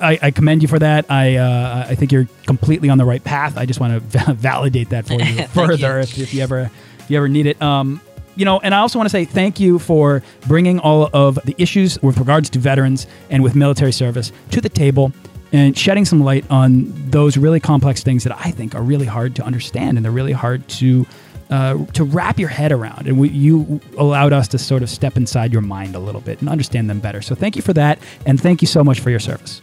I, 0.01 0.19
I, 0.23 0.31
commend 0.31 0.63
you 0.63 0.69
for 0.69 0.79
that. 0.79 1.11
I 1.11 1.37
uh, 1.37 1.87
I 1.89 1.95
think 1.95 2.13
you're 2.13 2.29
completely 2.47 2.89
on 2.89 2.99
the 2.99 3.05
right 3.05 3.23
path. 3.23 3.57
I 3.57 3.67
just 3.67 3.81
want 3.81 4.13
to 4.13 4.35
validate 4.35 4.91
that 4.91 5.07
for 5.07 5.15
you 5.15 5.43
further 5.49 5.97
you. 5.97 6.03
If, 6.03 6.19
if, 6.19 6.35
you 6.35 6.43
ever 6.43 6.71
if 6.99 7.11
you 7.11 7.17
ever 7.17 7.29
need 7.29 7.47
it. 7.47 7.61
Um, 7.61 8.01
you 8.37 8.45
know, 8.45 8.59
and 8.61 8.75
I 8.75 8.79
also 8.79 8.99
want 8.99 9.07
to 9.07 9.13
say 9.13 9.25
thank 9.25 9.61
you 9.61 9.79
for 9.79 10.23
bringing 10.47 10.79
all 10.79 11.11
of 11.13 11.39
the 11.45 11.55
issues 11.59 12.01
with 12.03 12.19
regards 12.19 12.49
to 12.51 12.59
veterans 12.59 13.07
and 13.29 13.43
with 13.43 13.55
military 13.55 13.93
service 13.93 14.33
to 14.53 14.61
the 14.61 14.69
table 14.69 15.13
and 15.53 15.77
shedding 15.77 16.05
some 16.05 16.23
light 16.23 16.49
on 16.51 16.93
those 17.11 17.37
really 17.37 17.61
complex 17.61 18.03
things 18.03 18.25
that 18.25 18.37
I 18.39 18.51
think 18.53 18.75
are 18.75 18.83
really 18.83 19.07
hard 19.07 19.35
to 19.37 19.43
understand 19.45 19.99
and 19.99 20.05
they're 20.05 20.13
really 20.13 20.33
hard 20.33 20.67
to 20.69 21.07
uh, 21.51 21.85
to 21.93 22.05
wrap 22.05 22.39
your 22.39 22.49
head 22.49 22.73
around. 22.73 23.07
And 23.07 23.19
we, 23.19 23.29
you 23.31 23.81
allowed 23.99 24.33
us 24.33 24.49
to 24.49 24.59
sort 24.59 24.83
of 24.83 24.91
step 24.91 25.17
inside 25.17 25.53
your 25.53 25.63
mind 25.63 25.95
a 25.95 25.99
little 25.99 26.21
bit 26.21 26.41
and 26.41 26.49
understand 26.49 26.89
them 26.89 27.01
better. 27.01 27.21
So 27.23 27.35
thank 27.35 27.57
you 27.57 27.63
for 27.63 27.73
that, 27.75 27.99
and 28.27 28.41
thank 28.41 28.63
you 28.63 28.69
so 28.69 28.83
much 28.85 29.01
for 29.01 29.11
your 29.11 29.21
service. 29.21 29.61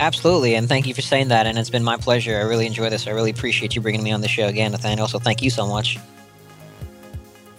Absolutely, 0.00 0.54
and 0.54 0.68
thank 0.68 0.86
you 0.86 0.94
for 0.94 1.02
saying 1.02 1.28
that. 1.28 1.46
And 1.46 1.58
it's 1.58 1.70
been 1.70 1.84
my 1.84 1.96
pleasure. 1.96 2.36
I 2.36 2.42
really 2.42 2.66
enjoy 2.66 2.90
this. 2.90 3.06
I 3.06 3.10
really 3.10 3.30
appreciate 3.30 3.74
you 3.74 3.80
bringing 3.80 4.02
me 4.02 4.12
on 4.12 4.20
the 4.20 4.28
show 4.28 4.46
again, 4.46 4.72
Nathaniel. 4.72 5.08
So 5.08 5.18
thank 5.18 5.42
you 5.42 5.50
so 5.50 5.66
much. 5.66 5.98